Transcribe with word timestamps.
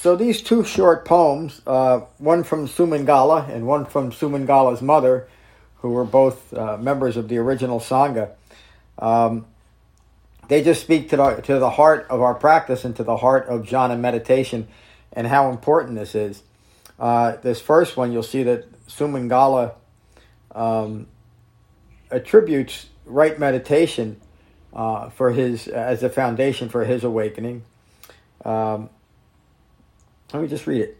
So 0.00 0.16
these 0.16 0.40
two 0.40 0.64
short 0.64 1.04
poems, 1.04 1.60
uh, 1.66 2.00
one 2.16 2.42
from 2.42 2.66
Sumangala 2.66 3.50
and 3.50 3.66
one 3.66 3.84
from 3.84 4.12
Sumangala's 4.12 4.80
mother, 4.80 5.28
who 5.82 5.90
were 5.90 6.06
both 6.06 6.54
uh, 6.54 6.78
members 6.78 7.18
of 7.18 7.28
the 7.28 7.36
original 7.36 7.80
Sangha, 7.80 8.30
um, 8.98 9.44
they 10.48 10.62
just 10.62 10.80
speak 10.80 11.10
to 11.10 11.18
the, 11.18 11.34
to 11.42 11.58
the 11.58 11.68
heart 11.68 12.06
of 12.08 12.22
our 12.22 12.34
practice 12.34 12.86
and 12.86 12.96
to 12.96 13.04
the 13.04 13.18
heart 13.18 13.46
of 13.48 13.66
jhana 13.66 14.00
meditation 14.00 14.68
and 15.12 15.26
how 15.26 15.50
important 15.50 15.96
this 15.96 16.14
is. 16.14 16.44
Uh, 16.98 17.36
this 17.42 17.60
first 17.60 17.98
one, 17.98 18.10
you'll 18.10 18.22
see 18.22 18.42
that 18.44 18.86
Sumangala 18.86 19.74
um, 20.54 21.08
attributes 22.10 22.86
right 23.04 23.38
meditation 23.38 24.18
uh, 24.72 25.10
for 25.10 25.32
his 25.32 25.68
as 25.68 26.02
a 26.02 26.08
foundation 26.08 26.70
for 26.70 26.86
his 26.86 27.04
awakening. 27.04 27.64
Um, 28.46 28.88
let 30.34 30.42
me 30.42 30.48
just 30.48 30.66
read 30.66 30.82
it. 30.82 30.96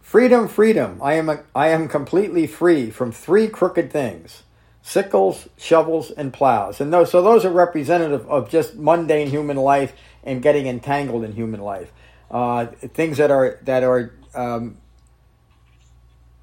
Freedom, 0.00 0.48
freedom. 0.48 1.00
I 1.02 1.14
am, 1.14 1.28
a, 1.28 1.42
I 1.54 1.68
am 1.68 1.88
completely 1.88 2.46
free 2.46 2.90
from 2.90 3.10
three 3.10 3.48
crooked 3.48 3.90
things 3.90 4.42
sickles, 4.82 5.48
shovels, 5.56 6.10
and 6.10 6.30
plows. 6.30 6.78
And 6.78 6.92
those, 6.92 7.10
so 7.10 7.22
those 7.22 7.44
are 7.46 7.50
representative 7.50 8.28
of 8.28 8.50
just 8.50 8.76
mundane 8.76 9.30
human 9.30 9.56
life 9.56 9.94
and 10.22 10.42
getting 10.42 10.66
entangled 10.66 11.24
in 11.24 11.32
human 11.32 11.60
life. 11.60 11.90
Uh, 12.30 12.66
things 12.66 13.16
that 13.16 13.30
are, 13.30 13.58
that 13.62 13.82
are 13.82 14.12
um, 14.34 14.76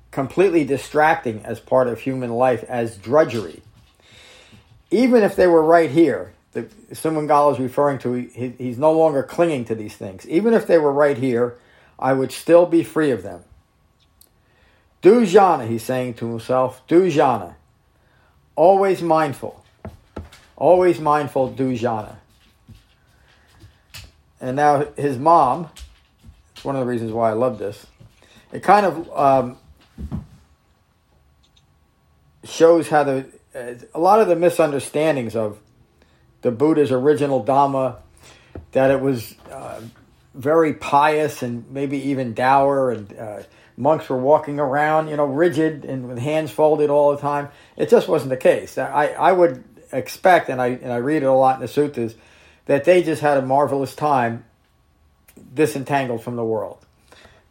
completely 0.10 0.64
distracting 0.64 1.46
as 1.46 1.60
part 1.60 1.88
of 1.88 2.00
human 2.00 2.32
life 2.32 2.64
as 2.64 2.98
drudgery. 2.98 3.62
Even 4.90 5.24
if 5.24 5.36
they 5.36 5.48
were 5.48 5.64
right 5.64 5.92
here, 5.92 6.34
the 6.54 6.64
Sumangala 6.92 7.54
is 7.54 7.60
referring 7.60 8.00
to, 8.00 8.14
he, 8.14 8.54
he's 8.58 8.78
no 8.78 8.92
longer 8.92 9.24
clinging 9.24 9.66
to 9.66 9.76
these 9.76 9.96
things. 9.96 10.28
Even 10.28 10.54
if 10.54 10.68
they 10.68 10.78
were 10.78 10.92
right 10.92 11.18
here, 11.18 11.58
I 11.98 12.14
would 12.14 12.32
still 12.32 12.66
be 12.66 12.84
free 12.84 13.12
of 13.12 13.24
them. 13.24 13.44
Do 15.02 15.22
jhana, 15.22 15.68
he's 15.68 15.84
saying 15.84 16.16
to 16.16 16.30
himself, 16.30 16.82
do 16.88 17.04
jhana. 17.04 17.56
Always 18.56 19.02
mindful. 19.02 19.64
Always 20.56 21.00
mindful, 21.00 21.52
do 21.52 21.74
jhana. 21.74 22.18
And 24.40 24.56
now 24.56 24.88
his 24.98 25.18
mom, 25.18 25.70
it's 26.54 26.66
one 26.66 26.76
of 26.76 26.82
the 26.82 26.88
reasons 26.88 27.12
why 27.12 27.30
I 27.30 27.34
love 27.34 27.60
this, 27.60 27.88
it 28.52 28.62
kind 28.62 28.86
of 28.86 29.18
um, 29.18 29.58
shows 32.44 32.90
how 32.90 33.04
the, 33.04 33.26
uh, 33.56 33.74
a 33.94 34.00
lot 34.00 34.20
of 34.20 34.28
the 34.28 34.36
misunderstandings 34.36 35.36
of 35.36 35.60
the 36.42 36.52
Buddha's 36.52 36.92
original 36.92 37.44
Dhamma, 37.44 37.98
that 38.72 38.92
it 38.92 39.02
was 39.02 39.36
uh, 39.52 39.82
very 40.34 40.74
pious 40.74 41.44
and 41.44 41.70
maybe 41.72 41.98
even 42.10 42.34
dour, 42.34 42.92
and 42.92 43.18
uh, 43.18 43.44
monks 43.78 44.10
were 44.10 44.18
walking 44.18 44.60
around, 44.60 45.08
you 45.10 45.18
know, 45.18 45.26
rigid 45.26 45.86
and 45.86 46.08
with 46.08 46.20
hands 46.20 46.52
folded 46.52 46.90
all 46.90 47.12
the 47.12 47.22
time. 47.22 47.50
It 47.78 47.90
just 47.90 48.08
wasn't 48.08 48.30
the 48.30 48.38
case. 48.38 48.78
I, 48.78 49.08
I 49.08 49.32
would 49.32 49.64
expect, 49.92 50.50
and 50.50 50.62
I, 50.62 50.68
and 50.68 50.92
I 50.92 50.98
read 50.98 51.24
it 51.24 51.26
a 51.26 51.34
lot 51.34 51.56
in 51.56 51.62
the 51.62 51.68
suttas, 51.68 52.16
that 52.66 52.86
they 52.86 53.04
just 53.04 53.22
had 53.22 53.38
a 53.38 53.42
marvelous 53.42 53.96
time 53.96 54.46
disentangled 55.54 56.24
from 56.24 56.36
the 56.36 56.46
world. 56.46 56.78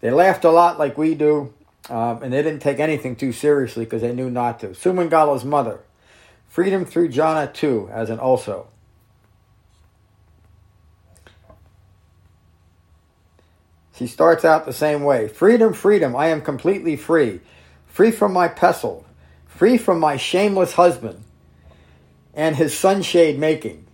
They 0.00 0.10
laughed 0.10 0.44
a 0.44 0.50
lot 0.50 0.78
like 0.78 0.96
we 0.96 1.14
do, 1.14 1.52
um, 1.90 2.22
and 2.22 2.32
they 2.32 2.42
didn't 2.42 2.60
take 2.60 2.78
anything 2.78 3.16
too 3.16 3.32
seriously 3.32 3.84
because 3.84 4.02
they 4.02 4.12
knew 4.12 4.30
not 4.30 4.60
to. 4.60 4.68
Sumangala's 4.68 5.44
mother, 5.44 5.80
freedom 6.48 6.84
through 6.84 7.10
jhana 7.10 7.52
too, 7.52 7.90
as 7.92 8.08
an 8.08 8.18
also. 8.18 8.68
She 14.00 14.06
starts 14.06 14.46
out 14.46 14.64
the 14.64 14.72
same 14.72 15.02
way 15.02 15.28
Freedom, 15.28 15.74
freedom, 15.74 16.16
I 16.16 16.28
am 16.28 16.40
completely 16.40 16.96
free. 16.96 17.40
Free 17.84 18.10
from 18.10 18.32
my 18.32 18.48
pestle. 18.48 19.04
Free 19.46 19.76
from 19.76 20.00
my 20.00 20.16
shameless 20.16 20.72
husband 20.72 21.22
and 22.32 22.56
his 22.56 22.74
sunshade 22.74 23.38
making. 23.38 23.86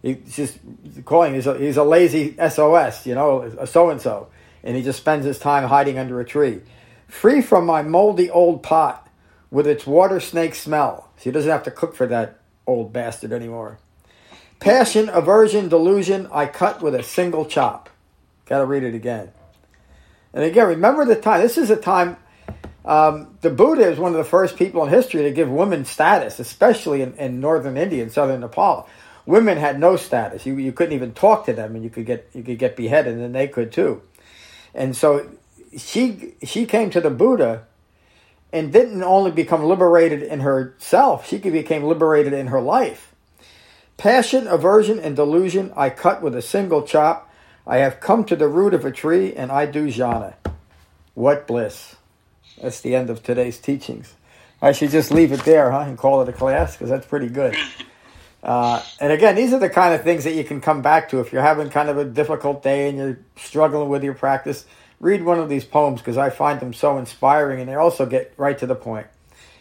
He's 0.00 0.34
just 0.34 0.58
calling, 1.04 1.34
he's 1.34 1.46
a, 1.46 1.58
he's 1.58 1.76
a 1.76 1.84
lazy 1.84 2.36
SOS, 2.36 3.04
you 3.06 3.14
know, 3.14 3.42
a 3.42 3.66
so 3.66 3.90
and 3.90 4.00
so. 4.00 4.28
And 4.62 4.76
he 4.76 4.82
just 4.82 4.98
spends 4.98 5.26
his 5.26 5.38
time 5.38 5.68
hiding 5.68 5.98
under 5.98 6.18
a 6.20 6.24
tree. 6.24 6.62
Free 7.06 7.42
from 7.42 7.66
my 7.66 7.82
moldy 7.82 8.30
old 8.30 8.62
pot 8.62 9.06
with 9.50 9.66
its 9.66 9.86
water 9.86 10.20
snake 10.20 10.54
smell. 10.54 11.10
So 11.18 11.24
he 11.24 11.30
doesn't 11.32 11.50
have 11.50 11.64
to 11.64 11.70
cook 11.70 11.94
for 11.94 12.06
that 12.06 12.40
old 12.66 12.94
bastard 12.94 13.30
anymore. 13.30 13.78
Passion, 14.58 15.10
aversion, 15.10 15.68
delusion, 15.68 16.28
I 16.32 16.46
cut 16.46 16.80
with 16.80 16.94
a 16.94 17.02
single 17.02 17.44
chop. 17.44 17.90
Got 18.46 18.58
to 18.58 18.66
read 18.66 18.82
it 18.82 18.94
again. 18.94 19.30
And 20.32 20.44
again, 20.44 20.66
remember 20.68 21.04
the 21.04 21.16
time. 21.16 21.40
This 21.40 21.58
is 21.58 21.70
a 21.70 21.76
time. 21.76 22.16
Um, 22.84 23.38
the 23.40 23.50
Buddha 23.50 23.88
is 23.88 23.98
one 23.98 24.12
of 24.12 24.18
the 24.18 24.24
first 24.24 24.56
people 24.56 24.84
in 24.84 24.90
history 24.90 25.22
to 25.22 25.30
give 25.30 25.48
women 25.48 25.84
status, 25.84 26.38
especially 26.38 27.00
in, 27.02 27.14
in 27.14 27.40
northern 27.40 27.76
India 27.76 28.02
and 28.02 28.12
southern 28.12 28.40
Nepal. 28.40 28.88
Women 29.26 29.56
had 29.56 29.80
no 29.80 29.96
status. 29.96 30.44
You, 30.44 30.58
you 30.58 30.72
couldn't 30.72 30.94
even 30.94 31.14
talk 31.14 31.46
to 31.46 31.54
them, 31.54 31.74
and 31.74 31.82
you 31.82 31.88
could 31.88 32.04
get 32.04 32.28
you 32.34 32.42
could 32.42 32.58
get 32.58 32.76
beheaded, 32.76 33.16
and 33.16 33.34
they 33.34 33.48
could 33.48 33.72
too. 33.72 34.02
And 34.74 34.94
so 34.94 35.30
she 35.76 36.34
she 36.42 36.66
came 36.66 36.90
to 36.90 37.00
the 37.00 37.10
Buddha 37.10 37.64
and 38.54 38.72
didn't 38.72 39.02
only 39.02 39.32
become 39.32 39.64
liberated 39.64 40.22
in 40.22 40.38
herself, 40.38 41.26
she 41.26 41.38
became 41.38 41.82
liberated 41.82 42.32
in 42.32 42.46
her 42.46 42.60
life. 42.60 43.12
Passion, 43.96 44.46
aversion, 44.46 45.00
and 45.00 45.16
delusion 45.16 45.72
I 45.76 45.90
cut 45.90 46.22
with 46.22 46.36
a 46.36 46.42
single 46.42 46.82
chop. 46.82 47.28
I 47.66 47.78
have 47.78 48.00
come 48.00 48.24
to 48.24 48.36
the 48.36 48.48
root 48.48 48.74
of 48.74 48.84
a 48.84 48.92
tree 48.92 49.34
and 49.34 49.50
I 49.50 49.66
do 49.66 49.86
jhana. 49.86 50.34
What 51.14 51.46
bliss. 51.46 51.96
That's 52.60 52.80
the 52.80 52.94
end 52.94 53.10
of 53.10 53.22
today's 53.22 53.58
teachings. 53.58 54.14
I 54.60 54.72
should 54.72 54.90
just 54.90 55.10
leave 55.10 55.32
it 55.32 55.44
there, 55.44 55.70
huh, 55.70 55.80
and 55.80 55.98
call 55.98 56.22
it 56.22 56.28
a 56.28 56.32
class 56.32 56.74
because 56.74 56.88
that's 56.88 57.06
pretty 57.06 57.28
good. 57.28 57.56
Uh, 58.44 58.82
and 59.00 59.10
again, 59.10 59.34
these 59.34 59.54
are 59.54 59.58
the 59.58 59.70
kind 59.70 59.94
of 59.94 60.02
things 60.02 60.24
that 60.24 60.34
you 60.34 60.44
can 60.44 60.60
come 60.60 60.82
back 60.82 61.08
to 61.08 61.18
if 61.20 61.32
you're 61.32 61.40
having 61.40 61.70
kind 61.70 61.88
of 61.88 61.96
a 61.96 62.04
difficult 62.04 62.62
day 62.62 62.90
and 62.90 62.98
you're 62.98 63.18
struggling 63.36 63.88
with 63.88 64.04
your 64.04 64.12
practice. 64.12 64.66
Read 65.00 65.24
one 65.24 65.38
of 65.38 65.48
these 65.48 65.64
poems 65.64 66.02
because 66.02 66.18
I 66.18 66.28
find 66.28 66.60
them 66.60 66.74
so 66.74 66.98
inspiring 66.98 67.60
and 67.60 67.70
they 67.70 67.74
also 67.74 68.04
get 68.04 68.34
right 68.36 68.58
to 68.58 68.66
the 68.66 68.74
point. 68.74 69.06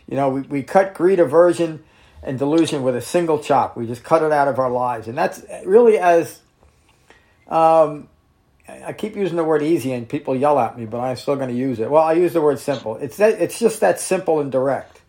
You 0.06 0.18
know, 0.18 0.28
we, 0.28 0.42
we 0.42 0.64
cut 0.64 0.94
greed, 0.94 1.22
aversion, 1.22 1.82
and 2.22 2.38
delusion 2.38 2.84
with 2.84 2.98
a 2.98 3.02
single 3.02 3.40
chop. 3.40 3.78
We 3.78 3.88
just 3.88 4.04
cut 4.04 4.22
it 4.22 4.34
out 4.34 4.50
of 4.50 4.60
our 4.60 4.70
lives. 4.70 5.08
And 5.08 5.18
that's 5.18 5.46
really 5.66 5.98
as 5.98 6.42
um, 7.48 8.08
I 8.68 8.94
keep 8.94 9.16
using 9.16 9.36
the 9.36 9.44
word 9.44 9.62
easy, 9.62 9.92
and 9.92 10.08
people 10.08 10.36
yell 10.36 10.58
at 10.58 10.78
me, 10.78 10.86
but 10.86 11.00
I'm 11.00 11.18
still 11.18 11.36
going 11.36 11.50
to 11.50 11.56
use 11.56 11.80
it. 11.80 11.90
Well, 11.90 12.04
I 12.04 12.14
use 12.14 12.34
the 12.34 12.42
word 12.42 12.60
simple. 12.60 12.96
It's 12.98 13.18
that, 13.18 13.42
it's 13.42 13.60
just 13.60 13.82
that 13.82 14.00
simple 14.00 14.40
and 14.40 14.52
direct, 14.52 15.02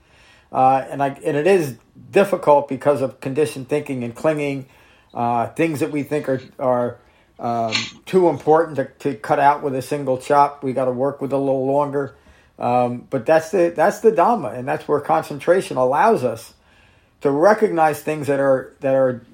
uh, 0.53 0.85
and 0.91 1.03
I 1.03 1.09
and 1.25 1.37
it 1.37 1.47
is 1.47 1.77
difficult 2.11 2.69
because 2.69 3.01
of 3.01 3.21
conditioned 3.21 3.69
thinking 3.69 4.03
and 4.03 4.15
clinging, 4.15 4.67
uh, 5.13 5.49
things 5.49 5.81
that 5.81 5.93
we 5.93 6.03
think 6.03 6.29
are 6.29 6.43
are 6.59 6.99
um, 7.39 7.75
too 8.07 8.29
important 8.29 8.77
to, 8.77 8.87
to 9.11 9.15
cut 9.15 9.39
out 9.39 9.63
with 9.63 9.75
a 9.77 9.83
single 9.83 10.19
chop. 10.19 10.65
We 10.65 10.73
got 10.73 10.87
to 10.87 10.93
work 10.93 11.21
with 11.21 11.33
a 11.33 11.39
little 11.39 11.67
longer, 11.67 12.17
um, 12.59 13.07
but 13.09 13.25
that's 13.25 13.51
the 13.51 13.73
that's 13.75 14.01
the 14.01 14.11
dhamma, 14.11 14.59
and 14.59 14.67
that's 14.67 14.89
where 14.89 15.01
concentration 15.01 15.77
allows 15.77 16.25
us 16.25 16.55
to 17.21 17.31
recognize 17.31 18.03
things 18.03 18.27
that 18.27 18.41
are 18.41 18.75
that 18.81 18.97
are 18.97 19.25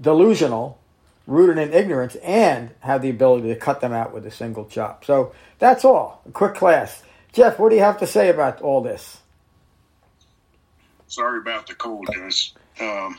delusional 0.00 0.80
rooted 1.26 1.58
in 1.58 1.72
ignorance 1.72 2.14
and 2.16 2.70
have 2.80 3.02
the 3.02 3.10
ability 3.10 3.48
to 3.48 3.56
cut 3.56 3.80
them 3.80 3.92
out 3.92 4.14
with 4.14 4.26
a 4.26 4.30
single 4.30 4.64
chop. 4.64 5.04
So 5.04 5.32
that's 5.58 5.84
all. 5.84 6.22
A 6.26 6.30
quick 6.30 6.54
class. 6.54 7.02
Jeff, 7.32 7.58
what 7.58 7.70
do 7.70 7.76
you 7.76 7.82
have 7.82 7.98
to 7.98 8.06
say 8.06 8.28
about 8.28 8.62
all 8.62 8.80
this? 8.80 9.18
Sorry 11.08 11.38
about 11.38 11.66
the 11.66 11.74
cold, 11.74 12.06
guys. 12.06 12.52
Um, 12.80 13.18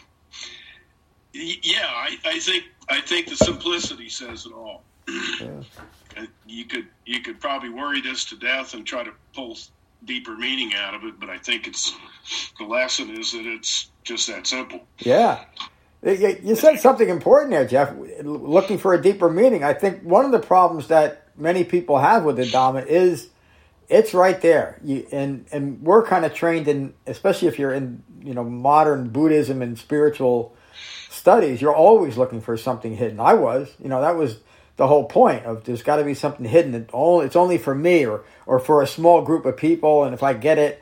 yeah, 1.33 1.85
I, 1.85 2.17
I, 2.25 2.39
think 2.39 2.65
I 2.89 3.01
think 3.01 3.27
the 3.27 3.35
simplicity 3.35 4.09
says 4.09 4.45
it 4.45 4.53
all. 4.53 4.83
Yeah. 5.07 5.61
You 6.47 6.65
could 6.65 6.87
you 7.05 7.21
could 7.21 7.39
probably 7.39 7.69
worry 7.69 8.01
this 8.01 8.25
to 8.25 8.35
death 8.37 8.73
and 8.73 8.87
try 8.87 9.03
to 9.03 9.11
pull 9.35 9.55
deeper 10.05 10.35
meaning 10.35 10.73
out 10.73 10.95
of 10.95 11.03
it, 11.03 11.19
but 11.19 11.29
I 11.29 11.37
think 11.37 11.67
it's 11.67 11.93
the 12.57 12.65
lesson 12.65 13.11
is 13.11 13.33
that 13.33 13.45
it's 13.45 13.91
just 14.03 14.27
that 14.27 14.47
simple. 14.47 14.81
Yeah, 14.97 15.43
you 16.13 16.55
said 16.55 16.79
something 16.79 17.09
important 17.09 17.51
there, 17.51 17.65
Jeff. 17.65 17.93
Looking 18.21 18.77
for 18.77 18.93
a 18.93 19.01
deeper 19.01 19.29
meaning. 19.29 19.63
I 19.63 19.73
think 19.73 20.03
one 20.03 20.25
of 20.25 20.31
the 20.31 20.39
problems 20.39 20.87
that 20.87 21.27
many 21.37 21.63
people 21.63 21.97
have 21.99 22.23
with 22.23 22.37
the 22.37 22.43
Dhamma 22.43 22.85
is 22.85 23.29
it's 23.89 24.13
right 24.13 24.39
there. 24.41 24.79
You, 24.83 25.07
and 25.11 25.45
and 25.51 25.81
we're 25.81 26.05
kind 26.05 26.25
of 26.25 26.33
trained 26.33 26.67
in, 26.67 26.93
especially 27.05 27.47
if 27.47 27.59
you're 27.59 27.73
in 27.73 28.03
you 28.21 28.33
know 28.33 28.43
modern 28.43 29.09
Buddhism 29.09 29.61
and 29.61 29.77
spiritual 29.77 30.55
studies, 31.09 31.61
you're 31.61 31.75
always 31.75 32.17
looking 32.17 32.41
for 32.41 32.57
something 32.57 32.95
hidden. 32.95 33.19
I 33.19 33.33
was, 33.33 33.73
you 33.81 33.89
know, 33.89 34.01
that 34.01 34.15
was 34.15 34.39
the 34.77 34.87
whole 34.87 35.05
point 35.05 35.45
of 35.45 35.63
there's 35.63 35.83
got 35.83 35.97
to 35.97 36.03
be 36.03 36.13
something 36.13 36.45
hidden. 36.45 36.71
That 36.71 36.89
only 36.93 37.25
it's 37.25 37.35
only 37.35 37.57
for 37.57 37.75
me 37.75 38.05
or 38.05 38.23
or 38.45 38.59
for 38.59 38.81
a 38.81 38.87
small 38.87 39.21
group 39.21 39.45
of 39.45 39.57
people, 39.57 40.03
and 40.03 40.13
if 40.13 40.23
I 40.23 40.33
get 40.33 40.57
it, 40.57 40.81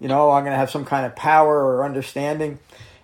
you 0.00 0.08
know, 0.08 0.30
I'm 0.30 0.44
going 0.44 0.52
to 0.52 0.58
have 0.58 0.70
some 0.70 0.84
kind 0.84 1.06
of 1.06 1.14
power 1.16 1.64
or 1.64 1.84
understanding, 1.84 2.58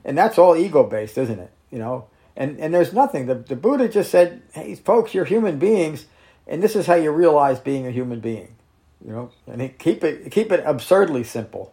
and 0.05 0.17
that's 0.17 0.39
all 0.39 0.57
ego 0.57 0.85
based, 0.85 1.19
isn't 1.19 1.39
it? 1.39 1.51
You 1.71 1.79
know, 1.79 2.07
and 2.37 2.59
and 2.59 2.75
there's 2.75 2.93
nothing. 2.93 3.27
The 3.27 3.35
the 3.35 3.57
Buddha 3.57 3.89
just 3.89 4.11
said, 4.11 4.43
"Hey, 4.53 4.75
folks, 4.75 5.15
you're 5.15 5.25
human 5.25 5.59
beings, 5.59 6.07
and 6.47 6.63
this 6.63 6.75
is 6.75 6.87
how 6.87 6.95
you 6.95 7.11
realize 7.11 7.59
being 7.61 7.87
a 7.87 7.91
human 7.91 8.21
being." 8.21 8.57
You 9.05 9.13
know, 9.13 9.31
and 9.47 9.79
keep 9.79 10.05
it 10.05 10.31
keep 10.31 10.53
it 10.53 10.63
absurdly 10.67 11.25
simple. 11.25 11.73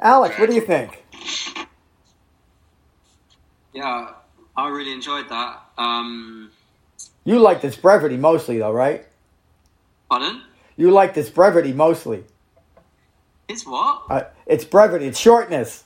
Alex, 0.00 0.38
what 0.38 0.48
do 0.48 0.54
you 0.54 0.60
think? 0.60 1.04
Yeah, 3.72 4.10
I 4.56 4.68
really 4.68 4.92
enjoyed 4.92 5.28
that. 5.28 5.62
Um, 5.78 6.50
you 7.24 7.38
like 7.38 7.60
this 7.60 7.76
brevity 7.76 8.16
mostly, 8.16 8.58
though, 8.58 8.72
right? 8.72 9.06
Pardon? 10.10 10.42
You 10.76 10.90
like 10.90 11.14
this 11.14 11.30
brevity 11.30 11.72
mostly. 11.72 12.24
It's 13.48 13.66
what? 13.66 14.02
Uh, 14.10 14.24
it's 14.46 14.64
brevity. 14.64 15.06
It's 15.06 15.18
shortness. 15.18 15.84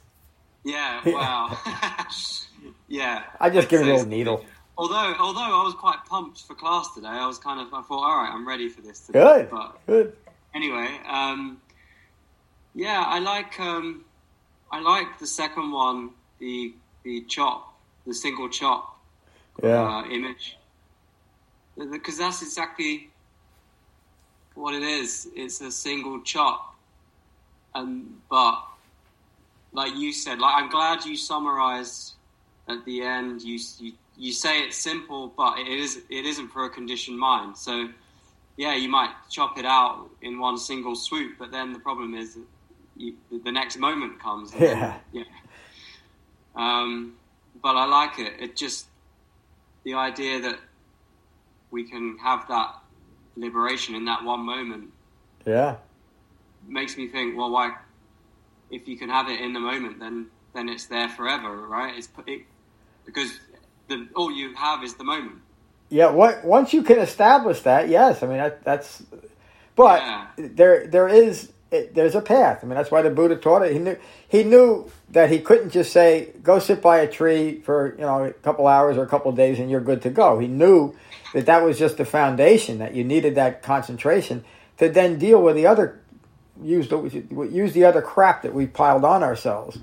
Yeah. 0.65 1.01
Wow. 1.07 1.59
yeah. 2.89 3.25
I 3.39 3.51
just 3.51 3.69
give 3.69 3.81
it 3.81 3.89
a 3.89 3.93
little 3.93 4.07
needle. 4.07 4.45
Although, 4.77 5.15
although 5.19 5.41
I 5.41 5.65
was 5.65 5.75
quite 5.75 5.99
pumped 6.07 6.43
for 6.43 6.55
class 6.55 6.95
today, 6.95 7.09
I 7.09 7.27
was 7.27 7.39
kind 7.39 7.61
of 7.61 7.75
I 7.75 7.83
thought, 7.83 8.05
all 8.05 8.17
right, 8.17 8.31
I'm 8.33 8.47
ready 8.47 8.69
for 8.69 8.81
this. 8.81 9.01
Today. 9.01 9.21
Good. 9.21 9.51
But 9.51 9.87
Good. 9.87 10.17
Anyway, 10.55 10.89
um, 11.09 11.61
yeah, 12.75 13.05
I 13.07 13.19
like 13.19 13.59
um, 13.61 14.05
I 14.71 14.81
like 14.81 15.19
the 15.19 15.27
second 15.27 15.73
one, 15.73 16.11
the 16.39 16.75
the 17.03 17.23
chop, 17.23 17.75
the 18.07 18.15
single 18.15 18.49
chop 18.49 18.99
yeah. 19.63 19.83
uh, 19.83 20.05
image, 20.09 20.57
because 21.77 22.19
that's 22.19 22.43
exactly 22.43 23.11
what 24.55 24.75
it 24.75 24.83
is. 24.83 25.29
It's 25.35 25.61
a 25.61 25.71
single 25.71 26.21
chop, 26.23 26.77
and 27.75 28.21
but 28.31 28.63
like 29.73 29.95
you 29.97 30.13
said, 30.13 30.39
like 30.39 30.55
I'm 30.63 30.71
glad 30.71 31.05
you 31.05 31.17
summarized 31.17 32.15
at 32.69 32.85
the 32.85 33.03
end. 33.03 33.43
You 33.43 33.59
you 33.79 33.93
you 34.17 34.33
say 34.33 34.61
it's 34.61 34.77
simple, 34.77 35.33
but 35.37 35.59
it 35.59 35.69
is 35.69 36.03
it 36.09 36.25
isn't 36.25 36.49
for 36.49 36.65
a 36.65 36.71
conditioned 36.71 37.19
mind. 37.19 37.57
So 37.57 37.89
yeah, 38.57 38.75
you 38.75 38.89
might 38.89 39.13
chop 39.31 39.59
it 39.59 39.65
out 39.65 40.11
in 40.23 40.39
one 40.39 40.59
single 40.59 40.97
swoop, 40.97 41.37
but 41.39 41.51
then 41.51 41.73
the 41.73 41.79
problem 41.79 42.15
is 42.15 42.39
you, 42.97 43.15
the 43.45 43.53
next 43.53 43.79
moment 43.79 44.21
comes. 44.21 44.53
Yeah. 44.59 44.99
Then, 45.13 45.25
yeah. 45.25 45.25
Um, 46.57 47.15
but 47.63 47.77
I 47.77 47.87
like 47.87 48.19
it. 48.19 48.33
It 48.41 48.57
just 48.57 48.87
the 49.85 49.95
idea 49.95 50.41
that 50.41 50.59
we 51.71 51.85
can 51.85 52.19
have 52.19 52.49
that 52.49 52.75
liberation 53.37 53.95
in 53.95 54.05
that 54.07 54.25
one 54.25 54.41
moment. 54.41 54.91
Yeah. 55.47 55.77
Makes 56.67 56.97
me 56.97 57.07
think. 57.07 57.37
Well, 57.37 57.51
why? 57.51 57.77
If 58.71 58.89
you 58.89 58.99
can 58.99 59.09
have 59.09 59.29
it 59.29 59.41
in 59.41 59.53
the 59.53 59.61
moment, 59.61 60.01
then 60.01 60.27
then 60.53 60.69
it's 60.69 60.87
there 60.87 61.09
forever, 61.09 61.67
right? 61.67 61.97
It's 61.97 62.09
it, 62.27 62.43
because 63.09 63.41
the 63.89 64.07
all 64.15 64.31
you 64.31 64.55
have 64.55 64.85
is 64.85 64.95
the 64.95 65.05
moment. 65.05 65.41
Yeah, 65.89 66.11
what 66.11 66.45
once 66.45 66.75
you 66.75 66.83
can 66.83 66.99
establish 66.99 67.63
that, 67.63 67.89
yes, 67.89 68.23
I 68.23 68.27
mean 68.27 68.37
that, 68.37 68.63
that's. 68.63 69.03
But 69.75 70.03
yeah. 70.03 70.27
there 70.37 70.87
there 70.87 71.09
is 71.09 71.51
it, 71.71 71.95
there's 71.95 72.15
a 72.15 72.21
path. 72.21 72.61
I 72.63 72.67
mean 72.67 72.77
that's 72.77 72.91
why 72.91 73.03
the 73.03 73.11
Buddha 73.11 73.37
taught 73.37 73.63
it. 73.63 73.73
He 73.73 73.79
knew 73.79 73.97
he 74.29 74.45
knew 74.45 74.91
that 75.11 75.31
he 75.31 75.39
couldn't 75.39 75.71
just 75.71 75.93
say 75.93 76.33
go 76.43 76.59
sit 76.59 76.83
by 76.83 76.99
a 76.99 77.11
tree 77.11 77.61
for 77.61 77.95
you 77.99 78.03
know 78.03 78.25
a 78.25 78.33
couple 78.33 78.67
hours 78.67 78.99
or 78.99 79.03
a 79.03 79.09
couple 79.09 79.33
days 79.33 79.59
and 79.59 79.71
you're 79.71 79.81
good 79.81 80.03
to 80.03 80.11
go. 80.11 80.39
He 80.39 80.49
knew 80.49 80.95
that 81.33 81.47
that 81.47 81.65
was 81.65 81.79
just 81.79 81.97
the 81.97 82.05
foundation 82.05 82.79
that 82.79 82.95
you 82.95 83.05
needed 83.05 83.35
that 83.37 83.63
concentration 83.63 84.45
to 84.77 84.89
then 84.89 85.19
deal 85.19 85.43
with 85.43 85.57
the 85.57 85.67
other 85.67 86.01
use 86.63 86.89
the 86.89 87.01
use 87.51 87.73
the 87.73 87.85
other 87.85 88.03
crap 88.03 88.43
that 88.43 88.53
we 88.53 88.67
piled 88.67 89.05
on 89.05 89.23
ourselves 89.23 89.79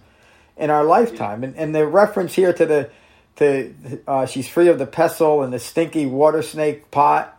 in 0.55 0.69
our 0.69 0.83
lifetime. 0.83 1.43
And 1.43 1.55
and 1.55 1.73
the 1.73 1.87
reference 1.87 2.35
here 2.35 2.53
to 2.53 2.65
the 2.65 2.89
to 3.37 3.73
uh, 4.07 4.25
she's 4.25 4.47
free 4.47 4.67
of 4.67 4.79
the 4.79 4.85
pestle 4.85 5.43
and 5.43 5.53
the 5.53 5.59
stinky 5.59 6.05
water 6.05 6.41
snake 6.41 6.91
pot. 6.91 7.31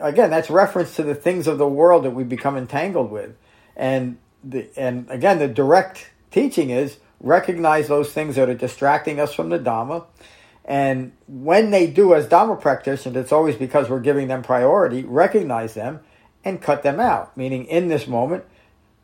Again, 0.00 0.30
that's 0.30 0.50
reference 0.50 0.96
to 0.96 1.02
the 1.02 1.14
things 1.14 1.46
of 1.46 1.58
the 1.58 1.68
world 1.68 2.04
that 2.04 2.10
we 2.10 2.24
become 2.24 2.56
entangled 2.56 3.10
with, 3.10 3.36
and 3.76 4.18
the 4.42 4.68
and 4.76 5.10
again 5.10 5.38
the 5.38 5.48
direct 5.48 6.10
teaching 6.30 6.70
is 6.70 6.98
recognize 7.22 7.88
those 7.88 8.12
things 8.12 8.36
that 8.36 8.48
are 8.48 8.54
distracting 8.54 9.20
us 9.20 9.32
from 9.32 9.48
the 9.48 9.58
Dhamma. 9.58 10.04
And 10.64 11.12
when 11.26 11.70
they 11.70 11.86
do, 11.86 12.14
as 12.14 12.26
Dhamma 12.26 12.60
practitioners, 12.60 13.16
it's 13.16 13.32
always 13.32 13.56
because 13.56 13.88
we're 13.88 14.00
giving 14.00 14.28
them 14.28 14.42
priority, 14.42 15.02
recognize 15.02 15.74
them 15.74 16.00
and 16.44 16.60
cut 16.60 16.82
them 16.82 17.00
out. 17.00 17.36
Meaning, 17.36 17.64
in 17.66 17.88
this 17.88 18.06
moment, 18.06 18.44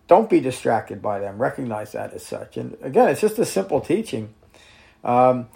don't 0.06 0.30
be 0.30 0.40
distracted 0.40 1.00
by 1.00 1.18
them. 1.18 1.40
Recognize 1.40 1.92
that 1.92 2.12
as 2.12 2.24
such. 2.24 2.56
And 2.56 2.76
again, 2.82 3.08
it's 3.08 3.20
just 3.20 3.38
a 3.38 3.44
simple 3.44 3.80
teaching. 3.80 4.34
Um, 5.04 5.48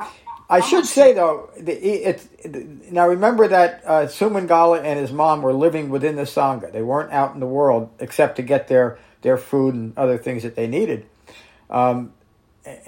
I 0.52 0.60
should 0.60 0.86
say 0.86 1.14
though, 1.14 1.50
it's 1.56 2.28
it, 2.38 2.92
now 2.92 3.08
remember 3.08 3.48
that 3.48 3.82
uh, 3.86 4.06
Sumangala 4.06 4.84
and 4.84 4.98
his 4.98 5.10
mom 5.10 5.40
were 5.40 5.54
living 5.54 5.88
within 5.88 6.16
the 6.16 6.22
sangha. 6.22 6.70
They 6.70 6.82
weren't 6.82 7.12
out 7.12 7.32
in 7.34 7.40
the 7.40 7.46
world 7.46 7.90
except 7.98 8.36
to 8.36 8.42
get 8.42 8.68
their 8.68 8.98
their 9.22 9.38
food 9.38 9.74
and 9.74 9.96
other 9.96 10.18
things 10.18 10.42
that 10.42 10.54
they 10.54 10.66
needed. 10.66 11.06
Um, 11.70 12.12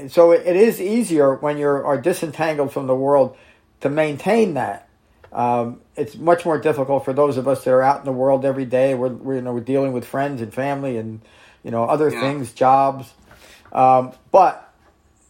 so 0.09 0.33
it, 0.33 0.47
it 0.47 0.57
is 0.57 0.81
easier 0.81 1.35
when 1.35 1.57
you 1.57 1.67
are 1.67 2.01
disentangled 2.01 2.73
from 2.73 2.87
the 2.87 2.95
world 2.95 3.37
to 3.81 3.89
maintain 3.89 4.55
that. 4.55 4.89
Um, 5.33 5.81
it's 5.97 6.17
much 6.17 6.45
more 6.45 6.59
difficult 6.59 7.05
for 7.05 7.13
those 7.13 7.37
of 7.37 7.49
us 7.49 7.65
that 7.65 7.73
are 7.73 7.83
out 7.83 7.99
in 8.01 8.05
the 8.05 8.13
world 8.13 8.45
every 8.45 8.67
day. 8.67 8.95
We're, 8.95 9.09
we're 9.09 9.37
you 9.37 9.41
know 9.41 9.55
we're 9.55 9.61
dealing 9.61 9.93
with 9.93 10.05
friends 10.05 10.43
and 10.43 10.53
family 10.53 10.97
and 10.97 11.21
you 11.63 11.71
know 11.71 11.85
other 11.85 12.11
yeah. 12.11 12.21
things, 12.21 12.53
jobs. 12.53 13.13
Um, 13.73 14.13
but 14.31 14.74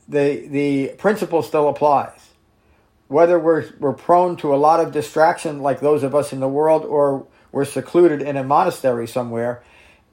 the 0.09 0.47
the 0.49 0.89
principle 0.99 1.43
still 1.43 1.69
applies 1.69 2.25
whether 3.09 3.39
we're, 3.39 3.65
we're 3.79 3.93
prone 3.93 4.37
to 4.37 4.55
a 4.55 4.57
lot 4.57 4.81
of 4.81 4.93
distraction 4.93 5.61
like 5.61 5.81
those 5.81 6.03
of 6.03 6.15
us 6.15 6.33
in 6.33 6.41
the 6.41 6.49
world 6.49 6.85
or 6.85 7.27
we're 7.53 7.65
secluded 7.65 8.23
in 8.23 8.37
a 8.37 8.43
monastery 8.43 9.07
somewhere, 9.07 9.63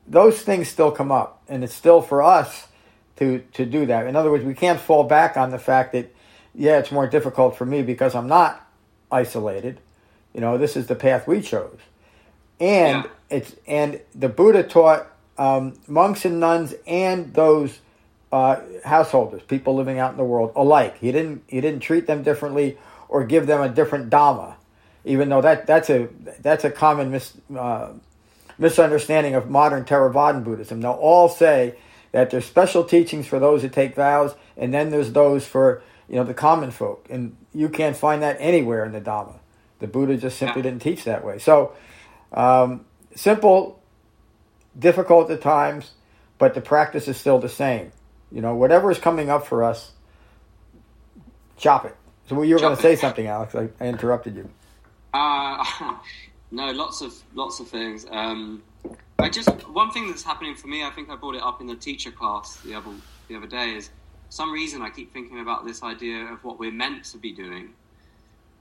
those 0.08 0.42
things 0.42 0.68
still 0.68 0.92
come 0.92 1.12
up. 1.12 1.42
And 1.48 1.64
it's 1.64 1.74
still 1.74 2.02
for 2.02 2.22
us 2.22 2.68
to, 3.16 3.40
to 3.54 3.66
do 3.66 3.86
that. 3.86 4.08
In 4.08 4.16
other 4.16 4.30
words, 4.30 4.44
we 4.44 4.54
can't 4.54 4.80
fall 4.80 5.04
back 5.04 5.38
on 5.38 5.52
the 5.52 5.60
fact 5.60 5.94
that, 5.94 6.14
yeah, 6.54 6.78
it's 6.80 6.92
more 6.92 7.08
difficult 7.08 7.56
for 7.56 7.66
me 7.66 7.82
because 7.82 8.14
I'm 8.14 8.28
not 8.28 8.68
isolated. 9.12 9.80
You 10.34 10.42
know, 10.42 10.58
this 10.58 10.76
is 10.76 10.88
the 10.88 10.96
path 10.96 11.28
we 11.28 11.42
chose. 11.42 11.80
And 12.60 13.06
yeah. 13.06 13.38
it's 13.38 13.56
and 13.66 14.00
the 14.14 14.30
Buddha 14.30 14.62
taught 14.62 15.08
um, 15.38 15.74
monks 15.88 16.26
and 16.26 16.40
nuns 16.40 16.76
and 16.86 17.34
those 17.34 17.80
uh, 18.32 18.62
householders, 18.86 19.42
people 19.44 19.76
living 19.76 20.00
out 20.00 20.12
in 20.12 20.18
the 20.18 20.24
world, 20.24 20.52
alike. 20.56 20.98
He 21.00 21.12
didn't 21.12 21.44
he 21.48 21.62
didn't 21.62 21.82
treat 21.82 22.08
them 22.08 22.24
differently 22.24 22.78
or 23.10 23.26
give 23.26 23.46
them 23.48 23.62
a 23.62 23.70
different 23.70 24.10
dhamma, 24.10 24.56
even 25.04 25.30
though 25.30 25.42
that 25.42 25.68
that's 25.68 25.90
a 25.90 26.08
that's 26.40 26.64
a 26.64 26.72
common 26.72 27.12
mis, 27.12 27.34
uh, 27.58 27.90
misunderstanding 28.58 29.36
of 29.36 29.50
modern 29.50 29.84
Theravadan 29.84 30.44
Buddhism. 30.44 30.82
They'll 30.82 30.92
all 30.92 31.28
say 31.28 31.76
that 32.14 32.30
there's 32.30 32.46
special 32.46 32.84
teachings 32.84 33.28
for 33.28 33.40
those 33.40 33.62
who 33.64 33.70
take 33.70 33.96
vows, 33.96 34.34
and 34.56 34.74
then 34.74 34.92
there's 34.92 35.12
those 35.12 35.46
for 35.46 35.82
you 36.08 36.16
know 36.16 36.24
the 36.24 36.34
common 36.34 36.72
folk, 36.72 37.08
and 37.10 37.36
you 37.54 37.68
can't 37.68 37.98
find 37.98 38.22
that 38.22 38.38
anywhere 38.40 38.86
in 38.86 38.94
the 38.94 39.02
Dhamma. 39.02 39.36
The 39.80 39.88
Buddha 39.88 40.16
just 40.16 40.38
simply 40.38 40.62
didn't 40.62 40.82
teach 40.82 41.04
that 41.06 41.26
way. 41.26 41.40
So 41.40 41.74
um, 42.32 42.86
simple, 43.16 43.82
difficult 44.78 45.30
at 45.32 45.42
times, 45.42 45.92
but 46.38 46.54
the 46.54 46.62
practice 46.62 47.08
is 47.08 47.18
still 47.18 47.40
the 47.40 47.50
same. 47.50 47.92
You 48.32 48.42
know, 48.42 48.56
whatever 48.56 48.92
is 48.92 48.98
coming 48.98 49.30
up 49.30 49.46
for 49.46 49.64
us, 49.64 49.92
chop 51.58 51.86
it. 51.86 51.96
So 52.28 52.42
you 52.44 52.56
were 52.56 52.62
going 52.62 52.76
to 52.76 52.82
say 52.82 52.96
something, 52.96 53.28
Alex. 53.28 53.56
I, 53.56 53.70
I 53.80 53.88
interrupted 53.88 54.36
you. 54.36 54.50
Uh, 55.14 55.64
no, 56.52 56.72
lots 56.72 57.02
of 57.02 57.14
lots 57.34 57.60
of 57.60 57.68
things. 57.68 58.06
Um, 58.10 58.64
I 59.20 59.30
just 59.30 59.50
one 59.70 59.92
thing 59.92 60.08
that's 60.08 60.24
happening 60.24 60.56
for 60.56 60.68
me. 60.68 60.84
I 60.84 60.90
think 60.92 61.10
I 61.10 61.16
brought 61.16 61.36
it 61.36 61.44
up 61.44 61.62
in 61.62 61.68
the 61.68 61.76
teacher 61.76 62.12
class 62.12 62.56
the 62.62 62.74
other 62.74 62.92
the 63.28 63.36
other 63.36 63.48
day. 63.48 63.76
Is 63.76 63.90
some 64.30 64.52
reason 64.52 64.82
I 64.82 64.90
keep 64.90 65.12
thinking 65.12 65.42
about 65.42 65.66
this 65.66 65.84
idea 65.84 66.24
of 66.24 66.44
what 66.44 66.58
we're 66.58 66.72
meant 66.72 67.04
to 67.06 67.18
be 67.18 67.34
doing. 67.34 67.74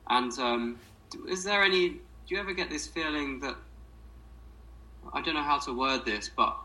And 0.08 0.36
um, 0.40 0.80
is 1.28 1.44
there 1.44 1.62
any? 1.62 1.90
Do 1.90 2.34
you 2.34 2.40
ever 2.40 2.52
get 2.52 2.70
this 2.70 2.88
feeling 2.88 3.38
that 3.40 3.56
I 5.12 5.22
don't 5.22 5.34
know 5.34 5.42
how 5.42 5.58
to 5.60 5.72
word 5.72 6.04
this, 6.04 6.28
but 6.28 6.56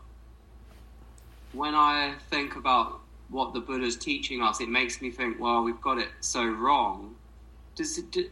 when 1.56 1.74
I 1.74 2.14
think 2.30 2.56
about 2.56 3.00
what 3.28 3.54
the 3.54 3.60
Buddha's 3.60 3.96
teaching 3.96 4.42
us, 4.42 4.60
it 4.60 4.68
makes 4.68 5.00
me 5.00 5.10
think, 5.10 5.40
well, 5.40 5.62
we've 5.62 5.80
got 5.80 5.98
it 5.98 6.08
so 6.20 6.44
wrong. 6.44 7.16
Does 7.74 7.98
it, 7.98 8.10
did, 8.10 8.30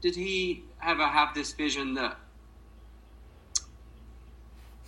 did 0.00 0.16
he 0.16 0.64
ever 0.82 1.06
have 1.06 1.34
this 1.34 1.52
vision 1.52 1.94
that 1.94 2.16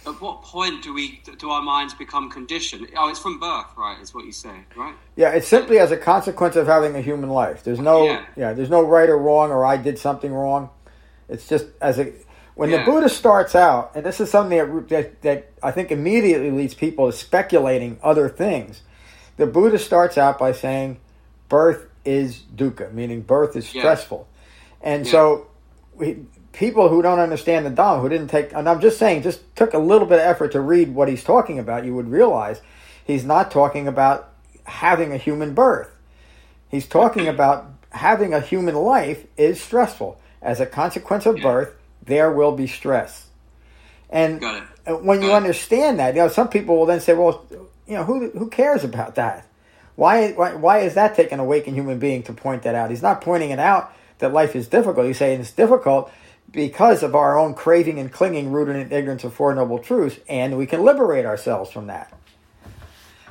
at 0.06 0.20
what 0.20 0.42
point 0.42 0.82
do 0.82 0.92
we 0.92 1.22
do 1.38 1.50
our 1.50 1.62
minds 1.62 1.94
become 1.94 2.30
conditioned? 2.30 2.88
Oh, 2.96 3.08
it's 3.08 3.20
from 3.20 3.38
birth, 3.38 3.68
right? 3.76 3.98
Is 4.02 4.12
what 4.12 4.24
you 4.24 4.32
say, 4.32 4.64
right? 4.76 4.94
Yeah, 5.16 5.30
it's 5.30 5.48
simply 5.48 5.78
as 5.78 5.92
a 5.92 5.96
consequence 5.96 6.56
of 6.56 6.66
having 6.66 6.94
a 6.96 7.00
human 7.00 7.30
life. 7.30 7.62
There's 7.64 7.80
no 7.80 8.04
yeah, 8.04 8.26
yeah 8.36 8.52
there's 8.52 8.70
no 8.70 8.82
right 8.82 9.08
or 9.08 9.16
wrong 9.16 9.50
or 9.50 9.64
I 9.64 9.76
did 9.76 9.98
something 9.98 10.32
wrong. 10.32 10.68
It's 11.28 11.48
just 11.48 11.66
as 11.80 11.98
a 11.98 12.12
when 12.54 12.70
yeah. 12.70 12.78
the 12.78 12.90
Buddha 12.90 13.08
starts 13.08 13.54
out, 13.54 13.92
and 13.94 14.04
this 14.04 14.20
is 14.20 14.30
something 14.30 14.56
that, 14.58 14.88
that 14.88 15.22
that 15.22 15.52
I 15.62 15.70
think 15.70 15.90
immediately 15.90 16.50
leads 16.50 16.74
people 16.74 17.10
to 17.10 17.16
speculating 17.16 17.98
other 18.02 18.28
things. 18.28 18.82
The 19.36 19.46
Buddha 19.46 19.78
starts 19.78 20.16
out 20.16 20.38
by 20.38 20.52
saying, 20.52 20.98
"Birth 21.48 21.86
is 22.04 22.42
dukkha," 22.54 22.92
meaning 22.92 23.22
birth 23.22 23.56
is 23.56 23.68
stressful, 23.68 24.28
and 24.80 25.06
so 25.06 25.48
we, 25.96 26.26
people 26.54 26.88
who 26.88 27.02
don't 27.02 27.18
understand 27.18 27.66
the 27.66 27.70
Dhamma, 27.70 28.00
who 28.00 28.08
didn't 28.08 28.28
take, 28.28 28.52
and 28.52 28.68
I'm 28.68 28.80
just 28.80 28.98
saying, 28.98 29.22
just 29.22 29.54
took 29.56 29.74
a 29.74 29.78
little 29.78 30.06
bit 30.06 30.20
of 30.20 30.24
effort 30.24 30.52
to 30.52 30.60
read 30.60 30.94
what 30.94 31.08
he's 31.08 31.24
talking 31.24 31.58
about, 31.58 31.84
you 31.84 31.94
would 31.94 32.08
realize 32.08 32.62
he's 33.04 33.24
not 33.24 33.50
talking 33.50 33.86
about 33.86 34.30
having 34.64 35.12
a 35.12 35.16
human 35.16 35.52
birth. 35.52 35.90
He's 36.68 36.86
talking 36.86 37.28
about 37.34 37.66
having 37.90 38.32
a 38.32 38.40
human 38.40 38.74
life 38.74 39.26
is 39.36 39.60
stressful. 39.60 40.18
As 40.40 40.60
a 40.60 40.66
consequence 40.66 41.26
of 41.26 41.36
birth, 41.36 41.74
there 42.06 42.30
will 42.30 42.52
be 42.52 42.66
stress. 42.66 43.26
And 44.10 44.42
when 44.86 45.22
you 45.22 45.32
understand 45.32 45.98
that, 45.98 46.14
you 46.14 46.20
know, 46.20 46.28
some 46.28 46.48
people 46.48 46.76
will 46.76 46.86
then 46.86 47.00
say, 47.00 47.14
well, 47.14 47.44
you 47.86 47.94
know, 47.94 48.04
who, 48.04 48.30
who 48.30 48.48
cares 48.48 48.84
about 48.84 49.16
that? 49.16 49.46
Why, 49.96 50.32
why, 50.32 50.54
why 50.54 50.78
is 50.80 50.94
that 50.94 51.14
taking 51.14 51.38
a 51.38 51.44
waking 51.44 51.74
human 51.74 51.98
being 51.98 52.22
to 52.24 52.32
point 52.32 52.62
that 52.62 52.74
out? 52.74 52.90
He's 52.90 53.02
not 53.02 53.20
pointing 53.20 53.50
it 53.50 53.58
out 53.58 53.92
that 54.18 54.32
life 54.32 54.56
is 54.56 54.68
difficult. 54.68 55.06
He's 55.06 55.18
saying 55.18 55.40
it's 55.40 55.52
difficult 55.52 56.12
because 56.50 57.02
of 57.02 57.14
our 57.14 57.38
own 57.38 57.54
craving 57.54 57.98
and 57.98 58.12
clinging 58.12 58.52
rooted 58.52 58.76
in 58.76 58.92
ignorance 58.92 59.24
of 59.24 59.34
Four 59.34 59.54
Noble 59.54 59.78
Truths, 59.78 60.18
and 60.28 60.56
we 60.56 60.66
can 60.66 60.84
liberate 60.84 61.26
ourselves 61.26 61.70
from 61.70 61.88
that. 61.88 62.12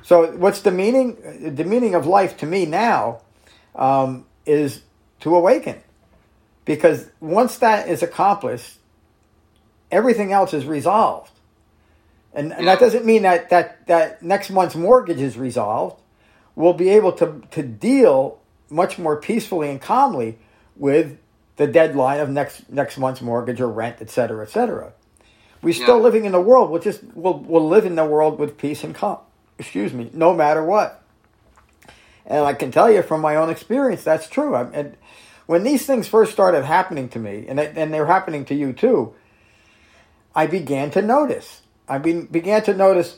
So, 0.04 0.32
what's 0.34 0.62
the 0.62 0.72
meaning? 0.72 1.56
The 1.56 1.64
meaning 1.64 1.96
of 1.96 2.06
life 2.06 2.38
to 2.38 2.46
me 2.46 2.66
now 2.66 3.22
um, 3.76 4.26
is 4.46 4.82
to 5.22 5.36
awaken. 5.36 5.82
Because 6.66 7.10
once 7.20 7.58
that 7.58 7.90
is 7.90 8.02
accomplished, 8.02 8.78
everything 9.92 10.32
else 10.32 10.54
is 10.54 10.66
resolved. 10.66 11.32
And, 12.34 12.52
and 12.54 12.68
that 12.68 12.80
doesn't 12.80 13.06
mean 13.06 13.24
that, 13.24 13.50
that, 13.50 13.86
that 13.88 14.24
next 14.24 14.50
month's 14.50 14.76
mortgage 14.76 15.22
is 15.22 15.38
resolved. 15.38 16.02
We'll 16.56 16.74
be 16.74 16.90
able 16.90 17.12
to, 17.14 17.44
to 17.52 17.64
deal 17.64 18.40
much 18.70 18.98
more 18.98 19.18
peacefully 19.18 19.70
and 19.70 19.82
calmly 19.82 20.40
with 20.76 21.18
the 21.58 21.68
deadline 21.68 22.20
of 22.20 22.30
next 22.30 22.68
next 22.72 22.98
month's 22.98 23.22
mortgage 23.22 23.62
or 23.62 23.68
rent, 23.68 23.98
et 24.02 24.10
cetera, 24.10 24.44
et 24.44 24.50
cetera. 24.50 24.94
We're 25.62 25.74
still 25.74 25.98
yeah. 25.98 26.04
living 26.04 26.26
in 26.26 26.32
the 26.32 26.42
world. 26.42 26.72
We'll 26.72 26.82
just 26.82 27.04
we'll, 27.14 27.38
we'll 27.38 27.68
live 27.68 27.86
in 27.86 27.96
the 27.96 28.06
world 28.06 28.40
with 28.40 28.58
peace 28.58 28.84
and 28.84 28.96
calm. 28.96 29.20
Excuse 29.60 29.94
me, 29.94 30.10
no 30.14 30.34
matter 30.34 30.64
what. 30.64 31.04
And 32.26 32.44
I 32.44 32.54
can 32.54 32.72
tell 32.72 32.92
you 32.92 33.04
from 33.04 33.22
my 33.22 33.36
own 33.36 33.50
experience, 33.50 34.04
that's 34.04 34.28
true. 34.28 34.56
I, 34.56 34.64
and 34.72 34.98
when 35.46 35.64
these 35.64 35.86
things 35.86 36.08
first 36.08 36.32
started 36.32 36.64
happening 36.66 37.10
to 37.10 37.20
me, 37.20 37.46
and 37.48 37.60
and 37.60 37.94
they're 37.94 38.06
happening 38.06 38.46
to 38.46 38.56
you 38.56 38.74
too, 38.74 39.14
I 40.36 40.48
began 40.48 40.92
to 40.92 41.02
notice. 41.02 41.62
I 41.88 41.98
be, 41.98 42.22
began 42.22 42.64
to 42.64 42.74
notice, 42.74 43.18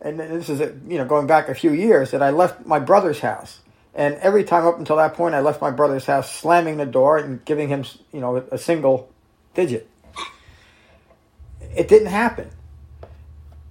and 0.00 0.18
this 0.18 0.48
is 0.48 0.60
a, 0.60 0.74
you 0.88 0.98
know 0.98 1.04
going 1.04 1.26
back 1.26 1.48
a 1.48 1.54
few 1.54 1.72
years, 1.72 2.10
that 2.12 2.22
I 2.22 2.30
left 2.30 2.66
my 2.66 2.78
brother's 2.78 3.20
house 3.20 3.60
and 3.94 4.14
every 4.16 4.44
time 4.44 4.66
up 4.66 4.78
until 4.78 4.96
that 4.96 5.14
point, 5.14 5.34
I 5.34 5.40
left 5.40 5.60
my 5.60 5.70
brother's 5.70 6.06
house 6.06 6.32
slamming 6.32 6.76
the 6.76 6.86
door 6.86 7.18
and 7.18 7.44
giving 7.44 7.68
him, 7.68 7.84
you 8.12 8.20
know, 8.20 8.36
a 8.36 8.58
single 8.58 9.10
digit. 9.54 9.88
It 11.76 11.88
didn't 11.88 12.08
happen. 12.08 12.50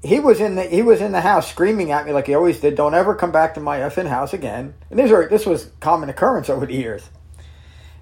He 0.01 0.19
was 0.19 0.39
in 0.39 0.55
the 0.55 0.63
he 0.63 0.81
was 0.81 1.01
in 1.01 1.11
the 1.11 1.19
house 1.19 1.49
screaming 1.49 1.91
at 1.91 2.05
me 2.05 2.13
like 2.13 2.27
he 2.27 2.33
always 2.33 2.61
did. 2.61 2.75
Don't 2.75 2.93
ever 2.93 3.15
come 3.15 3.33
back 3.33 3.55
to 3.55 3.59
my 3.59 3.79
effing 3.79 4.07
house 4.07 4.33
again. 4.33 4.73
And 4.89 4.97
these 4.97 5.11
are 5.11 5.27
this 5.27 5.45
was 5.45 5.71
common 5.81 6.07
occurrence 6.07 6.49
over 6.49 6.65
the 6.65 6.73
years. 6.73 7.09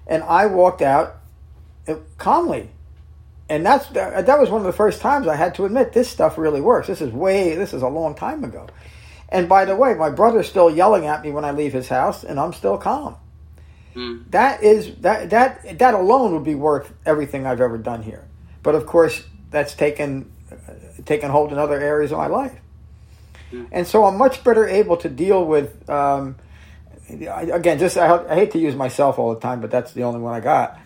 And 0.08 0.22
I 0.22 0.46
walked 0.46 0.80
out 0.82 1.16
uh, 1.86 1.96
calmly, 2.16 2.70
and 3.48 3.64
that's 3.64 3.86
that 3.88 4.38
was 4.40 4.50
one 4.50 4.60
of 4.60 4.66
the 4.66 4.72
first 4.72 5.00
times 5.00 5.26
I 5.26 5.36
had 5.36 5.54
to 5.56 5.66
admit 5.66 5.92
this 5.92 6.08
stuff 6.08 6.38
really 6.38 6.60
works. 6.60 6.88
This 6.88 7.00
is 7.00 7.12
way 7.12 7.54
this 7.54 7.72
is 7.72 7.82
a 7.82 7.88
long 7.88 8.14
time 8.14 8.42
ago. 8.42 8.66
And 9.28 9.48
by 9.48 9.66
the 9.66 9.76
way, 9.76 9.94
my 9.94 10.10
brother's 10.10 10.48
still 10.48 10.70
yelling 10.70 11.06
at 11.06 11.22
me 11.22 11.30
when 11.30 11.44
I 11.44 11.50
leave 11.50 11.72
his 11.72 11.88
house, 11.88 12.24
and 12.24 12.40
I'm 12.40 12.54
still 12.54 12.78
calm. 12.78 13.16
Mm. 13.94 14.30
That 14.30 14.62
is 14.62 14.94
that 14.96 15.30
that 15.30 15.78
that 15.78 15.94
alone 15.94 16.32
would 16.32 16.44
be 16.44 16.54
worth 16.54 16.92
everything 17.04 17.46
I've 17.46 17.60
ever 17.60 17.76
done 17.78 18.02
here. 18.02 18.26
But 18.62 18.74
of 18.74 18.86
course, 18.86 19.22
that's 19.50 19.74
taken 19.74 20.32
uh, 20.50 20.56
taken 21.04 21.30
hold 21.30 21.52
in 21.52 21.58
other 21.58 21.78
areas 21.78 22.12
of 22.12 22.18
my 22.18 22.28
life, 22.28 22.58
mm. 23.52 23.68
and 23.72 23.86
so 23.86 24.04
I'm 24.04 24.16
much 24.16 24.42
better 24.44 24.66
able 24.66 24.96
to 24.98 25.08
deal 25.08 25.44
with. 25.44 25.88
Um, 25.90 26.36
again, 27.08 27.78
just 27.78 27.96
I, 27.96 28.24
I, 28.26 28.34
hate 28.34 28.50
to 28.52 28.58
use 28.58 28.76
myself 28.76 29.18
all 29.18 29.34
the 29.34 29.40
time, 29.40 29.60
but 29.60 29.70
that's 29.70 29.92
the 29.92 30.02
only 30.02 30.20
one 30.20 30.34
I 30.34 30.40
got. 30.40 30.78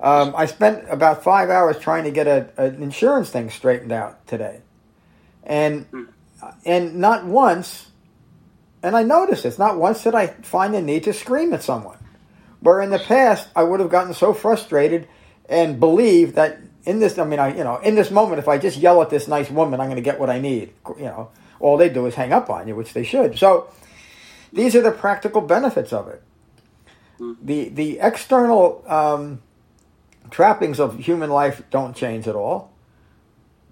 Um, 0.00 0.34
I 0.36 0.46
spent 0.46 0.84
about 0.88 1.24
five 1.24 1.50
hours 1.50 1.78
trying 1.78 2.04
to 2.04 2.10
get 2.10 2.26
a, 2.26 2.50
an 2.56 2.82
insurance 2.82 3.30
thing 3.30 3.50
straightened 3.50 3.92
out 3.92 4.26
today, 4.26 4.60
and. 5.44 5.90
Mm 5.90 6.08
and 6.64 6.96
not 6.96 7.24
once, 7.24 7.88
and 8.82 8.96
I 8.96 9.02
noticed 9.02 9.42
this, 9.42 9.58
not 9.58 9.78
once 9.78 10.02
did 10.02 10.14
I 10.14 10.28
find 10.28 10.74
the 10.74 10.80
need 10.80 11.04
to 11.04 11.12
scream 11.12 11.52
at 11.52 11.62
someone. 11.62 11.98
Where 12.60 12.80
in 12.80 12.90
the 12.90 12.98
past, 12.98 13.48
I 13.54 13.62
would 13.62 13.80
have 13.80 13.90
gotten 13.90 14.14
so 14.14 14.34
frustrated 14.34 15.08
and 15.48 15.78
believed 15.78 16.34
that 16.34 16.58
in 16.84 17.00
this, 17.00 17.18
I 17.18 17.24
mean, 17.24 17.38
I, 17.38 17.56
you 17.56 17.64
know, 17.64 17.78
in 17.78 17.94
this 17.94 18.10
moment, 18.10 18.38
if 18.38 18.48
I 18.48 18.58
just 18.58 18.76
yell 18.76 19.00
at 19.02 19.10
this 19.10 19.28
nice 19.28 19.50
woman, 19.50 19.80
I'm 19.80 19.86
going 19.86 19.96
to 19.96 20.02
get 20.02 20.18
what 20.18 20.30
I 20.30 20.40
need. 20.40 20.72
You 20.96 21.04
know, 21.04 21.30
all 21.60 21.76
they 21.76 21.88
do 21.88 22.06
is 22.06 22.14
hang 22.14 22.32
up 22.32 22.50
on 22.50 22.66
you, 22.66 22.74
which 22.74 22.94
they 22.94 23.04
should. 23.04 23.38
So 23.38 23.70
these 24.52 24.74
are 24.74 24.82
the 24.82 24.92
practical 24.92 25.40
benefits 25.40 25.92
of 25.92 26.08
it. 26.08 26.22
The 27.42 27.68
the 27.68 27.98
external 28.00 28.84
um, 28.86 29.42
trappings 30.30 30.78
of 30.78 30.98
human 30.98 31.30
life 31.30 31.62
don't 31.70 31.96
change 31.96 32.28
at 32.28 32.36
all, 32.36 32.72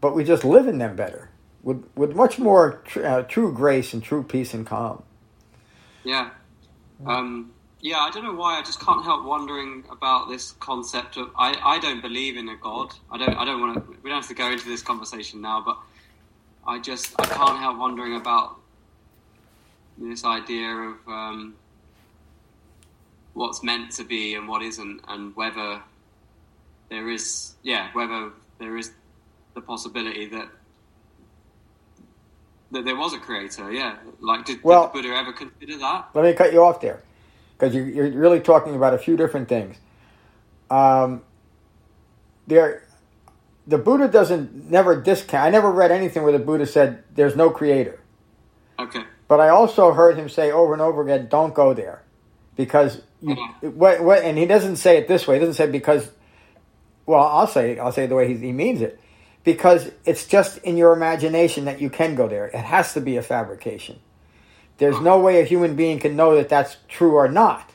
but 0.00 0.14
we 0.14 0.24
just 0.24 0.44
live 0.44 0.66
in 0.66 0.78
them 0.78 0.96
better 0.96 1.30
with 1.62 1.84
with 1.94 2.14
much 2.14 2.38
more 2.38 2.80
tr- 2.84 3.04
uh, 3.04 3.22
true 3.22 3.52
grace 3.52 3.92
and 3.92 4.02
true 4.02 4.22
peace 4.22 4.54
and 4.54 4.66
calm. 4.66 5.02
Yeah. 6.04 6.30
Um, 7.04 7.52
yeah, 7.80 7.98
I 7.98 8.10
don't 8.10 8.24
know 8.24 8.34
why. 8.34 8.58
I 8.58 8.62
just 8.62 8.80
can't 8.80 9.04
help 9.04 9.24
wondering 9.24 9.84
about 9.90 10.28
this 10.28 10.52
concept 10.52 11.16
of. 11.16 11.30
I, 11.36 11.54
I 11.62 11.78
don't 11.78 12.00
believe 12.00 12.36
in 12.36 12.48
a 12.48 12.56
god. 12.56 12.94
I 13.10 13.18
don't. 13.18 13.34
I 13.36 13.44
don't 13.44 13.60
want 13.60 13.74
to. 13.74 13.96
We 14.02 14.10
don't 14.10 14.20
have 14.20 14.28
to 14.28 14.34
go 14.34 14.50
into 14.50 14.66
this 14.66 14.82
conversation 14.82 15.40
now, 15.40 15.62
but 15.64 15.76
I 16.66 16.78
just 16.78 17.14
I 17.20 17.26
can't 17.26 17.58
help 17.58 17.78
wondering 17.78 18.16
about 18.16 18.58
this 19.98 20.24
idea 20.24 20.70
of 20.70 20.96
um, 21.06 21.54
what's 23.34 23.62
meant 23.62 23.90
to 23.92 24.04
be 24.04 24.34
and 24.34 24.48
what 24.48 24.62
isn't, 24.62 25.00
and 25.08 25.34
whether 25.36 25.80
there 26.88 27.10
is 27.10 27.54
yeah 27.62 27.88
whether 27.94 28.30
there 28.58 28.76
is 28.76 28.92
the 29.54 29.60
possibility 29.60 30.26
that 30.26 30.48
that 32.72 32.84
there 32.84 32.96
was 32.96 33.14
a 33.14 33.18
creator, 33.18 33.72
yeah. 33.72 33.96
Like, 34.20 34.44
did, 34.44 34.62
well, 34.62 34.86
did 34.86 35.02
Buddha 35.02 35.14
ever 35.14 35.32
consider 35.32 35.78
that? 35.78 36.08
Let 36.14 36.24
me 36.24 36.32
cut 36.32 36.52
you 36.52 36.62
off 36.64 36.80
there, 36.80 37.02
because 37.56 37.74
you're, 37.74 37.86
you're 37.86 38.10
really 38.10 38.40
talking 38.40 38.74
about 38.74 38.92
a 38.92 38.98
few 38.98 39.16
different 39.16 39.48
things. 39.48 39.76
Um, 40.68 41.22
there, 42.46 42.82
the 43.66 43.78
Buddha 43.78 44.08
doesn't 44.08 44.70
never 44.70 45.00
discount. 45.00 45.46
I 45.46 45.50
never 45.50 45.70
read 45.70 45.92
anything 45.92 46.22
where 46.24 46.32
the 46.32 46.40
Buddha 46.40 46.66
said 46.66 47.04
there's 47.14 47.36
no 47.36 47.50
creator. 47.50 48.00
Okay. 48.78 49.04
But 49.28 49.40
I 49.40 49.48
also 49.48 49.92
heard 49.92 50.16
him 50.16 50.28
say 50.28 50.50
over 50.50 50.72
and 50.72 50.82
over 50.82 51.02
again, 51.02 51.28
"Don't 51.28 51.54
go 51.54 51.74
there," 51.74 52.02
because 52.56 53.02
you. 53.20 53.32
Uh-huh. 53.32 53.70
What, 53.70 54.02
what, 54.02 54.22
and 54.22 54.38
he 54.38 54.46
doesn't 54.46 54.76
say 54.76 54.98
it 54.98 55.08
this 55.08 55.26
way. 55.26 55.36
He 55.36 55.40
doesn't 55.40 55.54
say 55.54 55.70
because. 55.70 56.10
Well, 57.06 57.22
I'll 57.22 57.46
say 57.46 57.78
I'll 57.78 57.92
say 57.92 58.06
the 58.06 58.16
way 58.16 58.26
he, 58.28 58.36
he 58.36 58.52
means 58.52 58.80
it 58.80 59.00
because 59.46 59.92
it's 60.04 60.26
just 60.26 60.58
in 60.58 60.76
your 60.76 60.92
imagination 60.92 61.66
that 61.66 61.80
you 61.80 61.88
can 61.88 62.16
go 62.16 62.26
there. 62.26 62.46
It 62.48 62.56
has 62.56 62.94
to 62.94 63.00
be 63.00 63.16
a 63.16 63.22
fabrication. 63.22 64.00
There's 64.78 65.00
no 65.00 65.20
way 65.20 65.40
a 65.40 65.44
human 65.44 65.76
being 65.76 66.00
can 66.00 66.16
know 66.16 66.34
that 66.34 66.48
that's 66.48 66.76
true 66.88 67.14
or 67.14 67.28
not. 67.28 67.70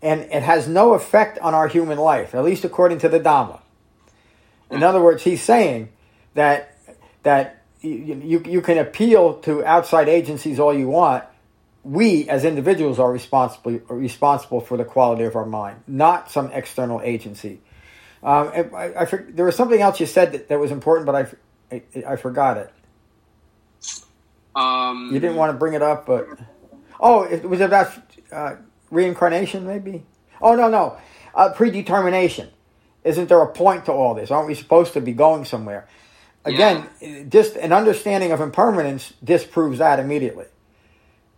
And 0.00 0.20
it 0.20 0.44
has 0.44 0.68
no 0.68 0.94
effect 0.94 1.40
on 1.40 1.54
our 1.54 1.66
human 1.66 1.98
life, 1.98 2.36
at 2.36 2.44
least 2.44 2.64
according 2.64 2.98
to 2.98 3.08
the 3.08 3.18
Dhamma. 3.18 3.60
In 4.70 4.84
other 4.84 5.02
words, 5.02 5.24
he's 5.24 5.42
saying 5.42 5.88
that 6.34 6.78
that 7.24 7.61
you, 7.82 8.42
you 8.46 8.60
can 8.62 8.78
appeal 8.78 9.34
to 9.40 9.64
outside 9.64 10.08
agencies 10.08 10.58
all 10.58 10.72
you 10.72 10.88
want. 10.88 11.24
We, 11.84 12.28
as 12.28 12.44
individuals, 12.44 13.00
are 13.00 13.10
responsible 13.10 13.80
responsible 13.88 14.60
for 14.60 14.76
the 14.76 14.84
quality 14.84 15.24
of 15.24 15.34
our 15.34 15.46
mind, 15.46 15.82
not 15.86 16.30
some 16.30 16.52
external 16.52 17.00
agency. 17.02 17.60
Um, 18.22 18.52
I, 18.54 18.94
I, 19.00 19.04
there 19.30 19.44
was 19.44 19.56
something 19.56 19.80
else 19.80 19.98
you 19.98 20.06
said 20.06 20.32
that, 20.32 20.48
that 20.48 20.60
was 20.60 20.70
important, 20.70 21.06
but 21.06 21.14
I, 21.72 21.76
I, 21.76 22.12
I 22.12 22.16
forgot 22.16 22.56
it. 22.56 22.72
Um, 24.54 25.10
you 25.12 25.18
didn't 25.18 25.36
want 25.36 25.50
to 25.50 25.58
bring 25.58 25.74
it 25.74 25.82
up, 25.82 26.06
but 26.06 26.28
oh, 27.00 27.24
it 27.24 27.48
was 27.48 27.60
about 27.60 27.92
uh, 28.30 28.56
reincarnation, 28.90 29.66
maybe. 29.66 30.04
Oh 30.40 30.54
no, 30.54 30.68
no, 30.68 30.98
uh, 31.34 31.50
predetermination. 31.52 32.48
Isn't 33.02 33.28
there 33.28 33.40
a 33.40 33.48
point 33.48 33.86
to 33.86 33.92
all 33.92 34.14
this? 34.14 34.30
Aren't 34.30 34.46
we 34.46 34.54
supposed 34.54 34.92
to 34.92 35.00
be 35.00 35.12
going 35.12 35.44
somewhere? 35.44 35.88
Again, 36.44 37.28
just 37.30 37.56
an 37.56 37.72
understanding 37.72 38.32
of 38.32 38.40
impermanence 38.40 39.12
disproves 39.22 39.78
that 39.78 39.98
immediately. 39.98 40.46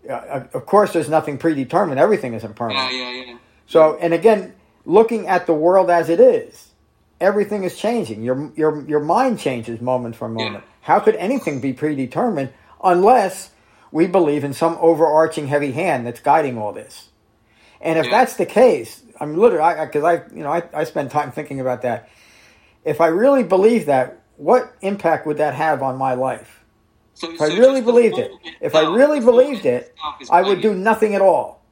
Uh, 0.09 0.45
of 0.53 0.67
course, 0.67 0.93
there's 0.93 1.09
nothing 1.09 1.39
predetermined. 1.39 1.99
Everything 2.01 2.35
is 2.35 2.45
impermanent. 2.45 2.93
Yeah, 2.93 3.11
yeah, 3.11 3.25
yeah. 3.27 3.39
So, 3.67 3.97
and 4.01 4.13
again, 4.15 4.55
looking 4.85 5.27
at 5.29 5.47
the 5.47 5.55
world 5.55 5.91
as 5.91 6.09
it 6.11 6.21
is, 6.21 6.69
everything 7.21 7.65
is 7.65 7.77
changing. 7.77 8.23
Your 8.23 8.53
your 8.57 8.85
your 8.87 9.01
mind 9.01 9.39
changes 9.39 9.81
moment 9.81 10.17
for 10.17 10.29
moment. 10.29 10.65
Yeah. 10.65 10.71
How 10.83 11.01
could 11.01 11.17
anything 11.17 11.61
be 11.61 11.73
predetermined 11.73 12.53
unless 12.83 13.51
we 13.93 14.07
believe 14.07 14.45
in 14.45 14.53
some 14.53 14.77
overarching 14.81 15.47
heavy 15.49 15.73
hand 15.73 16.07
that's 16.07 16.21
guiding 16.21 16.59
all 16.59 16.73
this? 16.73 17.09
And 17.81 17.99
if 17.99 18.07
Yeah. 18.07 18.11
that's 18.11 18.37
the 18.37 18.47
case, 18.47 19.03
I'm 19.21 19.37
literally 19.37 19.87
because 19.87 20.05
I, 20.05 20.15
you 20.35 20.43
know 20.43 20.53
I, 20.53 20.63
I 20.75 20.85
spend 20.85 21.11
time 21.11 21.33
thinking 21.33 21.61
about 21.61 21.83
that. 21.83 22.11
If 22.85 23.01
I 23.01 23.09
really 23.09 23.43
believe 23.43 23.87
that, 23.87 24.19
what 24.37 24.75
impact 24.81 25.27
would 25.27 25.37
that 25.39 25.55
have 25.55 25.83
on 25.83 25.97
my 25.97 26.15
life? 26.15 26.65
So, 27.15 27.31
If 27.33 27.41
I 27.41 27.47
really 27.47 27.81
believed 27.81 28.19
it, 28.19 28.33
if 28.61 28.75
I 28.75 28.83
really 28.83 29.21
believed 29.21 29.67
it, 29.67 29.95
I 30.31 30.43
would 30.43 30.61
do 30.61 30.75
nothing 30.75 31.15
at 31.15 31.23
all. 31.23 31.63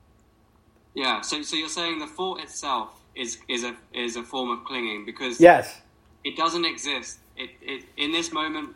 Yeah. 0.94 1.20
So, 1.20 1.42
so 1.42 1.56
you're 1.56 1.68
saying 1.68 1.98
the 1.98 2.06
thought 2.06 2.40
itself 2.40 3.00
is 3.14 3.38
is 3.48 3.64
a 3.64 3.74
is 3.92 4.16
a 4.16 4.22
form 4.22 4.50
of 4.50 4.64
clinging 4.64 5.04
because 5.04 5.40
Yes. 5.40 5.80
it 6.24 6.36
doesn't 6.36 6.64
exist. 6.64 7.18
It, 7.36 7.50
it 7.60 7.84
in 7.96 8.12
this 8.12 8.32
moment, 8.32 8.74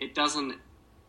it 0.00 0.14
doesn't 0.14 0.54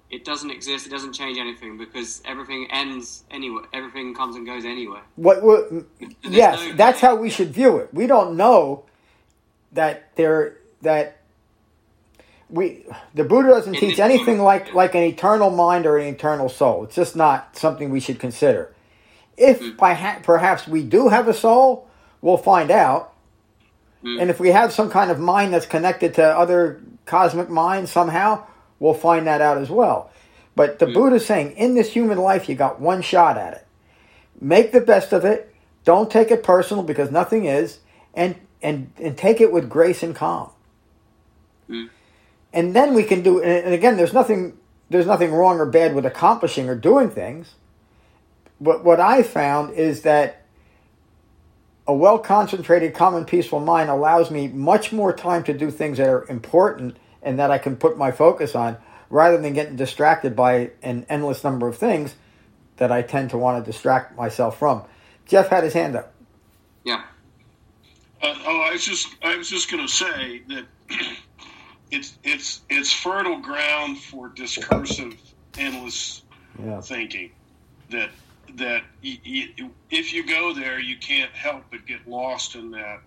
it 0.09 0.25
doesn't 0.25 0.51
exist. 0.51 0.85
It 0.85 0.89
doesn't 0.89 1.13
change 1.13 1.37
anything 1.37 1.77
because 1.77 2.21
everything 2.25 2.67
ends 2.69 3.23
anyway. 3.31 3.63
Everything 3.73 4.13
comes 4.13 4.35
and 4.35 4.45
goes 4.45 4.65
anyway. 4.65 4.99
What? 5.15 5.41
what 5.43 5.69
yes, 6.23 6.59
no- 6.59 6.73
that's 6.75 6.99
how 6.99 7.15
we 7.15 7.29
should 7.29 7.49
view 7.51 7.77
it. 7.77 7.93
We 7.93 8.05
don't 8.05 8.35
know 8.35 8.85
that 9.71 10.15
there 10.15 10.57
that 10.81 11.22
we 12.53 12.85
the 13.15 13.23
Buddha 13.23 13.49
doesn't 13.49 13.73
teach 13.75 13.99
anything 13.99 14.39
like 14.39 14.73
like 14.73 14.93
an 14.95 15.01
eternal 15.03 15.49
mind 15.49 15.85
or 15.85 15.97
an 15.97 16.07
eternal 16.13 16.49
soul. 16.49 16.83
It's 16.83 16.95
just 16.95 17.15
not 17.15 17.57
something 17.57 17.89
we 17.89 17.99
should 17.99 18.19
consider. 18.19 18.71
If 19.35 19.59
Mm. 19.59 19.77
by 19.77 19.93
ha- 19.95 20.19
perhaps 20.21 20.67
we 20.67 20.83
do 20.83 21.09
have 21.09 21.27
a 21.27 21.33
soul, 21.33 21.87
we'll 22.21 22.37
find 22.37 22.69
out. 22.69 23.11
Mm. 24.03 24.21
And 24.21 24.29
if 24.29 24.39
we 24.39 24.49
have 24.51 24.71
some 24.71 24.91
kind 24.91 25.09
of 25.09 25.19
mind 25.19 25.53
that's 25.53 25.65
connected 25.65 26.13
to 26.15 26.23
other 26.23 26.79
cosmic 27.05 27.49
minds 27.49 27.89
somehow, 27.91 28.43
we'll 28.79 28.93
find 28.93 29.25
that 29.25 29.41
out 29.41 29.57
as 29.57 29.71
well. 29.71 30.11
But 30.55 30.77
the 30.77 30.85
Mm. 30.85 30.93
Buddha's 30.93 31.25
saying, 31.25 31.53
in 31.57 31.73
this 31.73 31.91
human 31.93 32.19
life, 32.19 32.47
you 32.47 32.53
got 32.55 32.79
one 32.79 33.01
shot 33.01 33.37
at 33.37 33.53
it. 33.53 33.65
Make 34.39 34.71
the 34.71 34.81
best 34.81 35.11
of 35.13 35.25
it. 35.25 35.51
Don't 35.85 36.11
take 36.11 36.29
it 36.29 36.43
personal 36.43 36.83
because 36.83 37.09
nothing 37.09 37.45
is, 37.45 37.79
and 38.13 38.35
and 38.61 38.91
and 39.01 39.17
take 39.17 39.41
it 39.41 39.51
with 39.51 39.67
grace 39.69 40.03
and 40.03 40.15
calm. 40.15 40.49
Mm. 41.69 41.89
And 42.53 42.75
then 42.75 42.93
we 42.93 43.03
can 43.03 43.23
do. 43.23 43.41
And 43.41 43.73
again, 43.73 43.97
there's 43.97 44.13
nothing 44.13 44.57
there's 44.89 45.07
nothing 45.07 45.31
wrong 45.33 45.59
or 45.59 45.65
bad 45.65 45.95
with 45.95 46.05
accomplishing 46.05 46.69
or 46.69 46.75
doing 46.75 47.09
things. 47.09 47.55
But 48.61 48.83
what 48.83 48.99
I 48.99 49.23
found 49.23 49.73
is 49.73 50.03
that 50.03 50.45
a 51.87 51.93
well 51.93 52.19
concentrated, 52.19 52.93
calm, 52.93 53.15
and 53.15 53.27
peaceful 53.27 53.59
mind 53.59 53.89
allows 53.89 54.31
me 54.31 54.47
much 54.47 54.93
more 54.93 55.11
time 55.11 55.43
to 55.45 55.53
do 55.53 55.69
things 55.71 55.97
that 55.97 56.07
are 56.07 56.25
important 56.29 56.97
and 57.21 57.39
that 57.39 57.51
I 57.51 57.57
can 57.57 57.75
put 57.75 57.97
my 57.97 58.11
focus 58.11 58.55
on 58.55 58.77
rather 59.09 59.37
than 59.37 59.53
getting 59.53 59.75
distracted 59.75 60.35
by 60.35 60.71
an 60.81 61.05
endless 61.09 61.43
number 61.43 61.67
of 61.67 61.77
things 61.77 62.15
that 62.77 62.91
I 62.91 63.01
tend 63.01 63.31
to 63.31 63.37
want 63.37 63.63
to 63.63 63.71
distract 63.71 64.15
myself 64.15 64.57
from. 64.57 64.83
Jeff 65.25 65.49
had 65.49 65.63
his 65.63 65.73
hand 65.73 65.95
up. 65.95 66.13
Yeah. 66.83 67.03
Uh, 68.21 68.33
oh, 68.45 68.61
I 68.61 68.71
was 68.71 68.85
just 68.85 69.09
I 69.21 69.35
was 69.37 69.49
just 69.49 69.69
going 69.69 69.85
to 69.85 69.91
say 69.91 70.41
that 70.47 70.65
it's 71.93 72.17
it's 72.23 72.61
it's 72.69 72.91
fertile 72.91 73.39
ground 73.39 73.99
for 73.99 74.29
discursive, 74.29 75.15
endless 75.57 76.23
Yeah. 76.59 76.81
thinking. 76.81 77.31
That 77.91 78.09
that 78.55 78.83
y 79.03 79.19
y 79.25 79.69
if 79.91 80.11
you 80.11 80.25
go 80.25 80.53
there, 80.53 80.79
you 80.79 80.97
can't 80.97 81.31
help 81.31 81.65
but 81.71 81.85
get 81.85 82.07
lost 82.07 82.55
in 82.55 82.71
that 82.71 83.01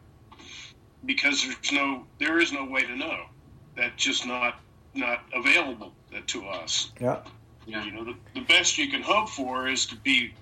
because 1.04 1.42
there's 1.44 1.72
no 1.72 2.04
there 2.18 2.38
is 2.38 2.52
no 2.52 2.64
way 2.64 2.82
to 2.82 2.96
know. 2.96 3.26
That's 3.76 3.96
just 4.02 4.24
not 4.26 4.60
not 4.94 5.20
available 5.34 5.92
to 6.28 6.46
us. 6.46 6.90
Yeah. 7.00 7.18
Yeah. 7.66 7.84
You 7.84 7.90
know, 7.90 8.04
the, 8.04 8.14
the 8.34 8.40
best 8.42 8.78
you 8.78 8.88
can 8.88 9.02
hope 9.02 9.28
for 9.28 9.66
is 9.68 9.86
to 9.86 9.96
be 9.96 10.32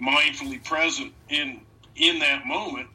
mindfully 0.00 0.64
present 0.64 1.12
in 1.28 1.60
in 1.96 2.18
that 2.20 2.46
moment 2.46 2.88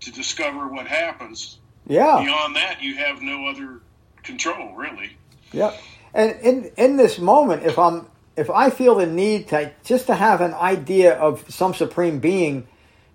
to 0.00 0.10
discover 0.10 0.68
what 0.68 0.86
happens. 0.86 1.58
Yeah. 1.86 2.22
Beyond 2.24 2.56
that, 2.56 2.82
you 2.82 2.96
have 2.96 3.20
no 3.20 3.46
other 3.46 3.80
control, 4.24 4.74
really. 4.74 5.16
Yep. 5.52 5.80
And 6.12 6.40
in 6.40 6.72
in 6.76 6.96
this 6.96 7.18
moment, 7.18 7.64
if 7.64 7.78
I'm 7.78 8.06
if 8.36 8.50
I 8.50 8.70
feel 8.70 8.96
the 8.96 9.06
need 9.06 9.48
to 9.48 9.72
just 9.84 10.06
to 10.06 10.14
have 10.14 10.40
an 10.40 10.54
idea 10.54 11.14
of 11.14 11.48
some 11.52 11.74
supreme 11.74 12.18
being 12.18 12.66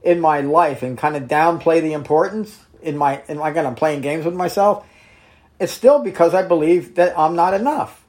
in 0.04 0.20
my 0.20 0.42
life 0.42 0.82
and 0.84 0.98
kind 0.98 1.16
of 1.16 1.24
downplay 1.24 1.82
the 1.82 1.94
importance 1.94 2.58
in 2.82 2.98
my 2.98 3.22
and 3.28 3.42
again 3.42 3.66
I'm 3.66 3.76
playing 3.76 4.02
games 4.02 4.26
with 4.26 4.36
myself, 4.36 4.86
it's 5.60 5.74
still 5.74 6.00
because 6.00 6.34
I 6.34 6.44
believe 6.44 6.96
that 6.96 7.18
I'm 7.18 7.36
not 7.36 7.54
enough. 7.54 8.06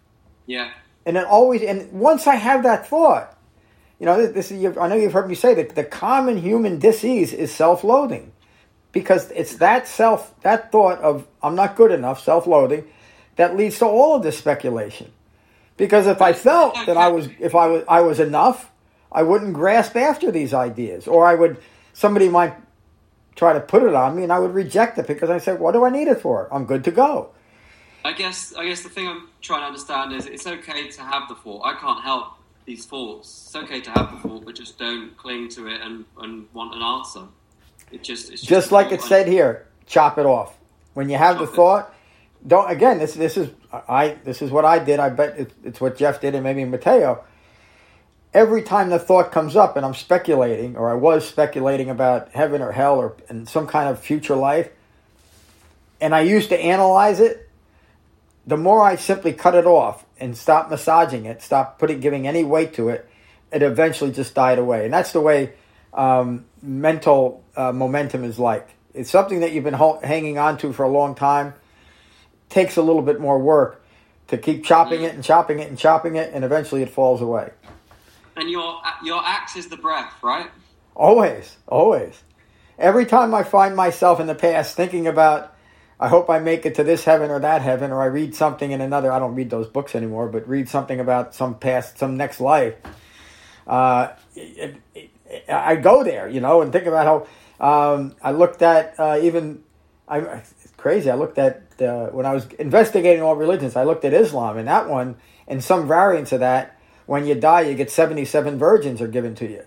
Yeah. 0.46 0.70
And 1.06 1.16
it 1.16 1.24
always 1.24 1.62
and 1.62 1.92
once 1.92 2.26
I 2.26 2.36
have 2.36 2.62
that 2.64 2.88
thought, 2.88 3.36
you 3.98 4.06
know, 4.06 4.26
this 4.26 4.50
is 4.50 4.76
I 4.76 4.88
know 4.88 4.96
you've 4.96 5.12
heard 5.12 5.28
me 5.28 5.34
say 5.34 5.54
that 5.54 5.74
the 5.74 5.84
common 5.84 6.38
human 6.38 6.78
disease 6.78 7.32
is 7.32 7.52
self-loathing. 7.52 8.32
Because 8.92 9.30
it's 9.30 9.56
that 9.56 9.86
self 9.86 10.34
that 10.42 10.72
thought 10.72 10.98
of 10.98 11.26
I'm 11.42 11.54
not 11.54 11.76
good 11.76 11.92
enough, 11.92 12.22
self-loathing, 12.22 12.84
that 13.36 13.56
leads 13.56 13.78
to 13.78 13.86
all 13.86 14.16
of 14.16 14.22
this 14.22 14.38
speculation. 14.38 15.12
Because 15.76 16.06
if 16.06 16.20
I 16.20 16.32
felt 16.32 16.74
that 16.86 16.96
I 16.96 17.08
was 17.08 17.28
if 17.38 17.54
I 17.54 17.66
was 17.68 17.84
I 17.88 18.00
was 18.00 18.20
enough, 18.20 18.70
I 19.12 19.22
wouldn't 19.22 19.54
grasp 19.54 19.96
after 19.96 20.30
these 20.30 20.52
ideas. 20.52 21.06
Or 21.06 21.26
I 21.26 21.34
would 21.34 21.58
somebody 21.92 22.28
might 22.28 22.54
try 23.36 23.52
to 23.52 23.60
put 23.60 23.82
it 23.82 23.94
on 23.94 24.16
me 24.16 24.22
and 24.22 24.32
I 24.32 24.38
would 24.38 24.52
reject 24.52 24.98
it 24.98 25.06
because 25.06 25.30
I 25.30 25.38
said, 25.38 25.60
What 25.60 25.72
do 25.72 25.84
I 25.84 25.90
need 25.90 26.08
it 26.08 26.20
for? 26.20 26.52
I'm 26.52 26.66
good 26.66 26.84
to 26.84 26.90
go. 26.90 27.30
I 28.04 28.12
guess 28.12 28.54
I 28.54 28.66
guess 28.66 28.82
the 28.82 28.88
thing 28.88 29.08
I'm 29.08 29.28
trying 29.40 29.60
to 29.60 29.66
understand 29.66 30.12
is 30.12 30.26
it's 30.26 30.46
okay 30.46 30.88
to 30.88 31.02
have 31.02 31.28
the 31.28 31.34
thought. 31.34 31.62
I 31.64 31.74
can't 31.78 32.02
help 32.02 32.34
these 32.64 32.86
thoughts. 32.86 33.46
It's 33.46 33.56
okay 33.56 33.80
to 33.80 33.90
have 33.90 34.12
the 34.12 34.28
thought, 34.28 34.44
but 34.44 34.54
just 34.54 34.78
don't 34.78 35.16
cling 35.16 35.48
to 35.50 35.66
it 35.66 35.80
and, 35.80 36.04
and 36.18 36.46
want 36.52 36.74
an 36.74 36.82
answer. 36.82 37.26
It 37.90 38.02
just 38.02 38.30
it's 38.30 38.40
just, 38.42 38.48
just 38.48 38.72
like 38.72 38.92
it 38.92 39.02
said 39.02 39.26
here, 39.26 39.66
chop 39.86 40.18
it 40.18 40.26
off. 40.26 40.56
When 40.94 41.08
you 41.08 41.16
have 41.16 41.38
the 41.38 41.44
Chop 41.46 41.52
it. 41.52 41.56
thought, 41.56 41.94
don't 42.46 42.70
again. 42.70 42.98
This 42.98 43.14
this 43.14 43.36
is 43.36 43.50
I 43.72 44.16
this 44.24 44.42
is 44.42 44.50
what 44.50 44.64
I 44.64 44.78
did. 44.78 45.00
I 45.00 45.08
bet 45.10 45.38
it, 45.38 45.52
it's 45.64 45.80
what 45.80 45.96
Jeff 45.96 46.20
did, 46.20 46.34
and 46.34 46.44
maybe 46.44 46.64
Mateo. 46.64 47.24
Every 48.32 48.62
time 48.62 48.90
the 48.90 48.98
thought 48.98 49.32
comes 49.32 49.56
up, 49.56 49.76
and 49.76 49.84
I'm 49.84 49.94
speculating, 49.94 50.76
or 50.76 50.88
I 50.88 50.94
was 50.94 51.26
speculating 51.26 51.90
about 51.90 52.30
heaven 52.30 52.62
or 52.62 52.70
hell, 52.70 52.96
or 52.96 53.16
in 53.28 53.46
some 53.46 53.66
kind 53.66 53.88
of 53.88 53.98
future 53.98 54.36
life, 54.36 54.70
and 56.00 56.14
I 56.14 56.20
used 56.20 56.48
to 56.50 56.58
analyze 56.58 57.20
it. 57.20 57.48
The 58.46 58.56
more 58.56 58.82
I 58.82 58.96
simply 58.96 59.32
cut 59.32 59.54
it 59.54 59.66
off 59.66 60.04
and 60.18 60.36
stop 60.36 60.70
massaging 60.70 61.26
it, 61.26 61.42
stop 61.42 61.78
putting 61.78 62.00
giving 62.00 62.26
any 62.26 62.42
weight 62.42 62.74
to 62.74 62.88
it, 62.88 63.08
it 63.52 63.62
eventually 63.62 64.10
just 64.10 64.34
died 64.34 64.58
away. 64.58 64.84
And 64.84 64.94
that's 64.94 65.12
the 65.12 65.20
way 65.20 65.52
um, 65.94 66.44
mental 66.62 67.44
uh, 67.56 67.72
momentum 67.72 68.24
is 68.24 68.38
like. 68.38 68.68
It's 68.94 69.10
something 69.10 69.40
that 69.40 69.52
you've 69.52 69.64
been 69.64 69.74
ho- 69.74 70.00
hanging 70.02 70.38
on 70.38 70.58
to 70.58 70.72
for 70.72 70.84
a 70.84 70.88
long 70.88 71.14
time. 71.14 71.54
Takes 72.48 72.76
a 72.76 72.82
little 72.82 73.02
bit 73.02 73.20
more 73.20 73.38
work 73.38 73.84
to 74.28 74.38
keep 74.38 74.64
chopping 74.64 75.02
it 75.02 75.14
and 75.14 75.22
chopping 75.22 75.60
it 75.60 75.68
and 75.68 75.78
chopping 75.78 76.16
it, 76.16 76.32
and 76.34 76.44
eventually 76.44 76.82
it 76.82 76.90
falls 76.90 77.20
away. 77.20 77.50
And 78.36 78.50
your 78.50 78.80
your 79.04 79.22
axe 79.24 79.56
is 79.56 79.68
the 79.68 79.76
breath, 79.76 80.12
right? 80.22 80.50
Always, 80.94 81.56
always. 81.68 82.22
Every 82.78 83.06
time 83.06 83.34
I 83.34 83.42
find 83.44 83.76
myself 83.76 84.20
in 84.20 84.26
the 84.26 84.34
past 84.34 84.74
thinking 84.74 85.06
about, 85.06 85.54
I 85.98 86.08
hope 86.08 86.30
I 86.30 86.38
make 86.38 86.64
it 86.66 86.76
to 86.76 86.84
this 86.84 87.04
heaven 87.04 87.30
or 87.30 87.38
that 87.40 87.62
heaven, 87.62 87.92
or 87.92 88.02
I 88.02 88.06
read 88.06 88.34
something 88.34 88.70
in 88.70 88.80
another, 88.80 89.12
I 89.12 89.18
don't 89.18 89.34
read 89.34 89.50
those 89.50 89.66
books 89.68 89.94
anymore, 89.94 90.28
but 90.28 90.48
read 90.48 90.68
something 90.68 90.98
about 90.98 91.34
some 91.34 91.54
past, 91.58 91.98
some 91.98 92.16
next 92.16 92.40
life. 92.40 92.74
Uh, 93.66 94.08
it, 94.34 94.40
it, 94.58 94.76
it- 94.94 95.10
I 95.48 95.76
go 95.76 96.02
there, 96.02 96.28
you 96.28 96.40
know, 96.40 96.62
and 96.62 96.72
think 96.72 96.86
about 96.86 97.26
how 97.60 97.94
um, 97.94 98.14
I 98.22 98.32
looked 98.32 98.62
at 98.62 98.98
uh, 98.98 99.18
even, 99.22 99.62
I, 100.08 100.18
it's 100.18 100.72
crazy, 100.76 101.10
I 101.10 101.14
looked 101.14 101.38
at, 101.38 101.62
uh, 101.80 102.06
when 102.08 102.26
I 102.26 102.34
was 102.34 102.46
investigating 102.58 103.22
all 103.22 103.36
religions, 103.36 103.76
I 103.76 103.84
looked 103.84 104.04
at 104.04 104.12
Islam, 104.12 104.56
and 104.56 104.66
that 104.68 104.88
one, 104.88 105.16
and 105.46 105.62
some 105.62 105.86
variants 105.86 106.32
of 106.32 106.40
that, 106.40 106.78
when 107.06 107.26
you 107.26 107.34
die, 107.34 107.62
you 107.62 107.74
get 107.74 107.90
77 107.90 108.58
virgins 108.58 109.00
are 109.00 109.08
given 109.08 109.34
to 109.36 109.48
you 109.48 109.64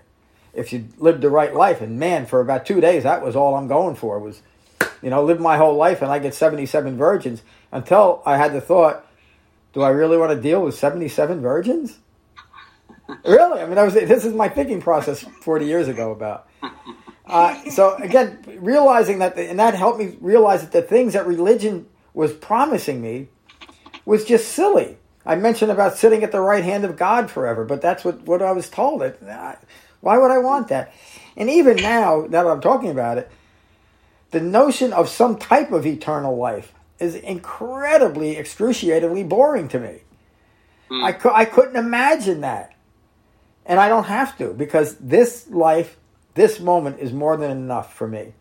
if 0.54 0.72
you 0.72 0.88
lived 0.98 1.20
the 1.20 1.30
right 1.30 1.54
life. 1.54 1.80
And 1.80 1.98
man, 1.98 2.26
for 2.26 2.40
about 2.40 2.64
two 2.64 2.80
days, 2.80 3.02
that 3.02 3.22
was 3.22 3.36
all 3.36 3.54
I'm 3.54 3.68
going 3.68 3.96
for 3.96 4.18
was, 4.18 4.40
you 5.02 5.10
know, 5.10 5.22
live 5.22 5.40
my 5.40 5.56
whole 5.56 5.76
life 5.76 6.00
and 6.00 6.10
I 6.10 6.18
get 6.18 6.34
77 6.34 6.96
virgins 6.96 7.42
until 7.72 8.22
I 8.24 8.36
had 8.36 8.52
the 8.52 8.60
thought, 8.60 9.06
do 9.72 9.82
I 9.82 9.90
really 9.90 10.16
want 10.16 10.30
to 10.30 10.40
deal 10.40 10.62
with 10.62 10.74
77 10.76 11.40
virgins? 11.40 11.98
Really? 13.24 13.60
I 13.60 13.66
mean, 13.66 13.74
that 13.74 13.84
was 13.84 13.94
this 13.94 14.24
is 14.24 14.34
my 14.34 14.48
thinking 14.48 14.80
process 14.80 15.22
40 15.42 15.66
years 15.66 15.88
ago 15.88 16.10
about. 16.12 16.48
Uh, 17.26 17.70
so 17.70 17.94
again, 17.96 18.38
realizing 18.58 19.18
that, 19.20 19.38
and 19.38 19.58
that 19.58 19.74
helped 19.74 19.98
me 19.98 20.16
realize 20.20 20.60
that 20.62 20.72
the 20.72 20.82
things 20.82 21.14
that 21.14 21.26
religion 21.26 21.86
was 22.12 22.32
promising 22.32 23.00
me 23.00 23.28
was 24.04 24.24
just 24.24 24.48
silly. 24.48 24.98
I 25.26 25.36
mentioned 25.36 25.70
about 25.70 25.96
sitting 25.96 26.22
at 26.22 26.32
the 26.32 26.40
right 26.40 26.62
hand 26.62 26.84
of 26.84 26.96
God 26.96 27.30
forever, 27.30 27.64
but 27.64 27.80
that's 27.80 28.04
what, 28.04 28.22
what 28.22 28.42
I 28.42 28.52
was 28.52 28.68
told. 28.68 29.02
It, 29.02 29.20
why 30.00 30.18
would 30.18 30.30
I 30.30 30.38
want 30.38 30.68
that? 30.68 30.92
And 31.36 31.48
even 31.48 31.76
now, 31.76 32.26
now 32.28 32.44
that 32.44 32.50
I'm 32.50 32.60
talking 32.60 32.90
about 32.90 33.18
it, 33.18 33.30
the 34.30 34.40
notion 34.40 34.92
of 34.92 35.08
some 35.08 35.38
type 35.38 35.72
of 35.72 35.86
eternal 35.86 36.36
life 36.36 36.74
is 36.98 37.14
incredibly, 37.14 38.36
excruciatingly 38.36 39.24
boring 39.24 39.68
to 39.68 39.80
me. 39.80 40.00
Mm. 40.90 41.04
I, 41.04 41.12
cu- 41.12 41.32
I 41.32 41.44
couldn't 41.44 41.76
imagine 41.76 42.42
that. 42.42 42.73
And 43.66 43.80
I 43.80 43.88
don't 43.88 44.04
have 44.04 44.36
to 44.38 44.52
because 44.52 44.96
this 44.96 45.48
life, 45.48 45.96
this 46.34 46.60
moment 46.60 47.00
is 47.00 47.12
more 47.12 47.36
than 47.36 47.50
enough 47.50 47.94
for 47.94 48.06
me. 48.06 48.34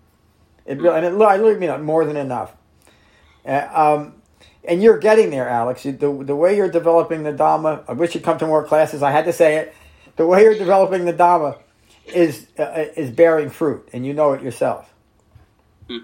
It, 0.66 0.80
and 0.80 1.06
it, 1.06 1.22
I 1.22 1.36
really 1.36 1.58
mean 1.58 1.82
more 1.84 2.06
than 2.06 2.18
enough. 2.18 2.54
Uh, 3.46 3.68
um, 3.74 4.22
and 4.66 4.82
you're 4.82 4.98
getting 4.98 5.30
there, 5.30 5.50
Alex. 5.50 5.84
The, 5.84 5.96
the 5.98 6.36
way 6.36 6.56
you're 6.56 6.72
developing 6.72 7.24
the 7.24 7.34
Dhamma, 7.34 7.84
I 7.88 7.94
wish 7.94 8.16
you'd 8.16 8.24
come 8.24 8.38
to 8.38 8.48
more 8.48 8.64
classes. 8.64 9.04
I 9.04 9.12
had 9.12 9.26
to 9.26 9.34
say 9.34 9.58
it. 9.58 9.74
The 10.16 10.26
way 10.26 10.44
you're 10.44 10.58
developing 10.58 11.06
the 11.06 11.14
Dhamma 11.14 11.60
is 12.06 12.48
uh, 12.60 12.86
is 12.96 13.12
bearing 13.12 13.50
fruit, 13.50 13.90
and 13.94 14.06
you 14.06 14.14
know 14.14 14.34
it 14.34 14.42
yourself. 14.42 14.94
Hmm. 15.88 15.98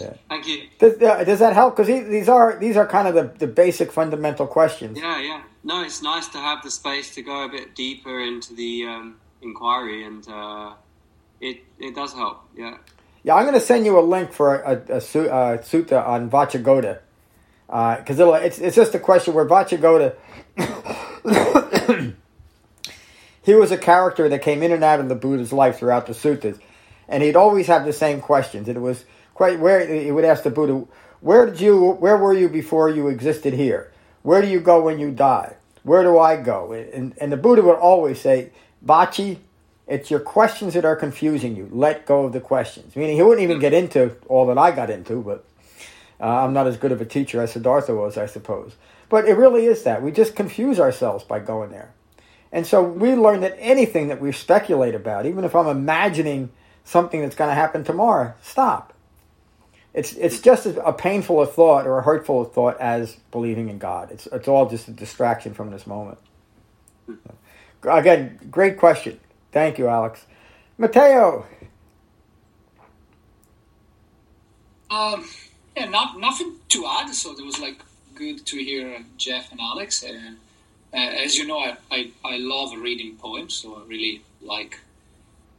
Yeah. 0.00 0.14
Thank 0.28 0.46
you. 0.46 0.68
Does, 0.78 1.00
uh, 1.00 1.24
does 1.24 1.38
that 1.38 1.54
help? 1.54 1.76
Because 1.76 1.88
these 1.88 2.28
are 2.28 2.58
these 2.58 2.76
are 2.76 2.86
kind 2.86 3.08
of 3.08 3.14
the, 3.14 3.46
the 3.46 3.46
basic 3.46 3.90
fundamental 3.92 4.46
questions. 4.46 4.98
Yeah, 5.00 5.20
yeah. 5.20 5.42
No, 5.64 5.82
it's 5.82 6.02
nice 6.02 6.28
to 6.28 6.38
have 6.38 6.62
the 6.62 6.70
space 6.70 7.14
to 7.14 7.22
go 7.22 7.44
a 7.44 7.48
bit 7.48 7.74
deeper 7.74 8.20
into 8.20 8.54
the 8.54 8.84
um, 8.84 9.16
inquiry, 9.40 10.04
and 10.04 10.26
uh, 10.28 10.74
it 11.40 11.64
it 11.78 11.94
does 11.94 12.12
help. 12.12 12.44
Yeah. 12.54 12.76
Yeah, 13.22 13.36
I'm 13.36 13.44
going 13.44 13.54
to 13.54 13.60
send 13.60 13.86
you 13.86 13.98
a 13.98 14.02
link 14.02 14.34
for 14.34 14.56
a, 14.56 14.72
a, 14.72 14.96
a, 14.96 14.98
a 14.98 15.58
sutta 15.58 16.06
on 16.06 16.28
Vacchagotta 16.28 16.98
because 17.66 18.20
uh, 18.20 18.32
it's 18.32 18.58
it's 18.58 18.76
just 18.76 18.94
a 18.94 18.98
question 18.98 19.32
where 19.32 19.46
Vacchagotta 19.46 20.14
he 23.42 23.54
was 23.54 23.70
a 23.70 23.78
character 23.78 24.28
that 24.28 24.42
came 24.42 24.62
in 24.62 24.72
and 24.72 24.84
out 24.84 25.00
of 25.00 25.08
the 25.08 25.14
Buddha's 25.14 25.54
life 25.54 25.78
throughout 25.78 26.06
the 26.06 26.12
suttas, 26.12 26.60
and 27.08 27.22
he'd 27.22 27.36
always 27.36 27.66
have 27.68 27.86
the 27.86 27.94
same 27.94 28.20
questions. 28.20 28.68
And 28.68 28.76
it 28.76 28.80
was 28.80 29.06
quite 29.32 29.58
where 29.58 29.86
he 29.86 30.12
would 30.12 30.26
ask 30.26 30.42
the 30.42 30.50
Buddha, 30.50 30.84
"Where 31.20 31.46
did 31.46 31.62
you? 31.62 31.92
Where 31.92 32.18
were 32.18 32.34
you 32.34 32.50
before 32.50 32.90
you 32.90 33.08
existed 33.08 33.54
here? 33.54 33.90
Where 34.24 34.42
do 34.42 34.48
you 34.48 34.58
go 34.58 34.82
when 34.82 34.98
you 34.98 35.12
die? 35.12 35.56
Where 35.84 36.02
do 36.02 36.18
I 36.18 36.36
go?" 36.36 36.72
And 36.72 37.14
and 37.20 37.30
the 37.30 37.36
Buddha 37.36 37.62
would 37.62 37.78
always 37.78 38.20
say, 38.20 38.50
"Bachi." 38.82 39.38
It's 39.86 40.10
your 40.10 40.20
questions 40.20 40.72
that 40.72 40.86
are 40.86 40.96
confusing 40.96 41.56
you. 41.56 41.68
Let 41.70 42.06
go 42.06 42.24
of 42.24 42.32
the 42.32 42.40
questions. 42.40 42.96
Meaning, 42.96 43.16
he 43.16 43.22
wouldn't 43.22 43.42
even 43.42 43.58
get 43.58 43.74
into 43.74 44.16
all 44.28 44.46
that 44.46 44.56
I 44.56 44.70
got 44.70 44.88
into, 44.88 45.20
but 45.20 45.44
uh, 46.18 46.42
I'm 46.42 46.54
not 46.54 46.66
as 46.66 46.78
good 46.78 46.90
of 46.90 47.02
a 47.02 47.04
teacher 47.04 47.42
as 47.42 47.52
Siddhartha 47.52 47.94
was, 47.94 48.16
I 48.16 48.24
suppose. 48.24 48.76
But 49.10 49.28
it 49.28 49.34
really 49.34 49.66
is 49.66 49.82
that. 49.82 50.00
We 50.00 50.10
just 50.10 50.34
confuse 50.34 50.80
ourselves 50.80 51.22
by 51.22 51.38
going 51.38 51.70
there. 51.70 51.92
And 52.50 52.66
so 52.66 52.82
we 52.82 53.14
learn 53.14 53.42
that 53.42 53.56
anything 53.58 54.08
that 54.08 54.22
we 54.22 54.32
speculate 54.32 54.94
about, 54.94 55.26
even 55.26 55.44
if 55.44 55.54
I'm 55.54 55.66
imagining 55.66 56.48
something 56.82 57.20
that's 57.20 57.34
going 57.34 57.50
to 57.50 57.54
happen 57.54 57.84
tomorrow, 57.84 58.32
stop. 58.40 58.93
It's, 59.94 60.12
it's 60.14 60.40
just 60.40 60.66
a 60.66 60.92
painful 60.92 61.40
a 61.40 61.46
thought 61.46 61.86
or 61.86 61.98
a 61.98 62.02
hurtful 62.02 62.42
a 62.42 62.44
thought 62.44 62.80
as 62.80 63.16
believing 63.30 63.68
in 63.68 63.78
God. 63.78 64.10
It's, 64.10 64.26
it's 64.26 64.48
all 64.48 64.68
just 64.68 64.88
a 64.88 64.90
distraction 64.90 65.54
from 65.54 65.70
this 65.70 65.86
moment. 65.86 66.18
Again, 67.84 68.40
great 68.50 68.76
question. 68.76 69.20
Thank 69.52 69.78
you, 69.78 69.86
Alex. 69.86 70.26
Mateo. 70.78 71.46
Um, 74.90 75.24
yeah, 75.76 75.86
not 75.86 76.18
nothing 76.18 76.56
to 76.70 76.86
add. 76.86 77.14
So 77.14 77.32
it 77.38 77.44
was 77.44 77.60
like 77.60 77.80
good 78.14 78.44
to 78.46 78.56
hear 78.56 78.98
Jeff 79.16 79.52
and 79.52 79.60
Alex. 79.60 80.02
And 80.02 80.38
uh, 80.92 80.96
as 80.96 81.36
you 81.36 81.46
know, 81.46 81.58
I, 81.58 81.76
I, 81.90 82.10
I 82.24 82.36
love 82.38 82.72
reading 82.76 83.16
poems, 83.16 83.54
so 83.54 83.76
I 83.76 83.88
really 83.88 84.22
like 84.40 84.80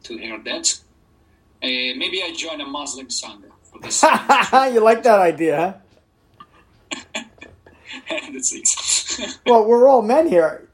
to 0.04 0.18
hear 0.18 0.40
that. 0.40 0.80
Uh, 1.64 1.96
maybe 1.98 2.22
I 2.22 2.34
join 2.36 2.60
a 2.62 2.66
Muslim 2.66 3.08
Sangha. 3.08 3.52
you 4.74 4.80
like 4.80 5.04
that 5.04 5.20
idea, 5.20 5.80
huh? 6.94 7.22
It. 8.08 9.38
well, 9.46 9.66
we're 9.66 9.88
all 9.88 10.02
men 10.02 10.28
here. 10.28 10.68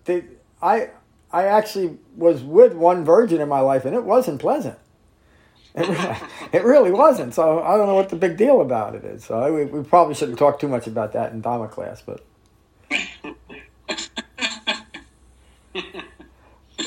I 0.61 0.89
I 1.31 1.45
actually 1.45 1.97
was 2.15 2.43
with 2.43 2.73
one 2.73 3.05
virgin 3.05 3.39
in 3.39 3.47
my 3.47 3.61
life, 3.61 3.85
and 3.85 3.95
it 3.95 4.03
wasn't 4.03 4.41
pleasant. 4.41 4.77
It, 5.73 6.21
it 6.51 6.63
really 6.63 6.91
wasn't. 6.91 7.33
So 7.33 7.61
I 7.61 7.77
don't 7.77 7.87
know 7.87 7.95
what 7.95 8.09
the 8.09 8.15
big 8.15 8.37
deal 8.37 8.59
about 8.61 8.95
it 8.95 9.05
is. 9.05 9.23
So 9.23 9.39
I, 9.39 9.51
we, 9.51 9.65
we, 9.65 9.83
probably 9.83 10.15
shouldn't 10.15 10.39
talk 10.39 10.59
too 10.59 10.67
much 10.67 10.87
about 10.87 11.13
that 11.13 11.31
in 11.31 11.41
Dharma 11.41 11.69
class, 11.69 12.01
but. 12.01 12.25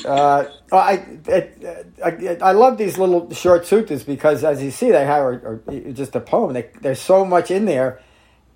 Uh, 0.05 0.45
I, 0.77 1.19
I, 2.03 2.37
I 2.41 2.51
love 2.51 2.77
these 2.77 2.97
little 2.97 3.31
short 3.33 3.63
suttas 3.63 4.05
because, 4.05 4.43
as 4.43 4.63
you 4.63 4.71
see, 4.71 4.91
they 4.91 5.05
have 5.05 5.61
just 5.93 6.15
a 6.15 6.19
poem. 6.19 6.53
They, 6.53 6.69
there's 6.81 7.01
so 7.01 7.25
much 7.25 7.51
in 7.51 7.65
there 7.65 8.01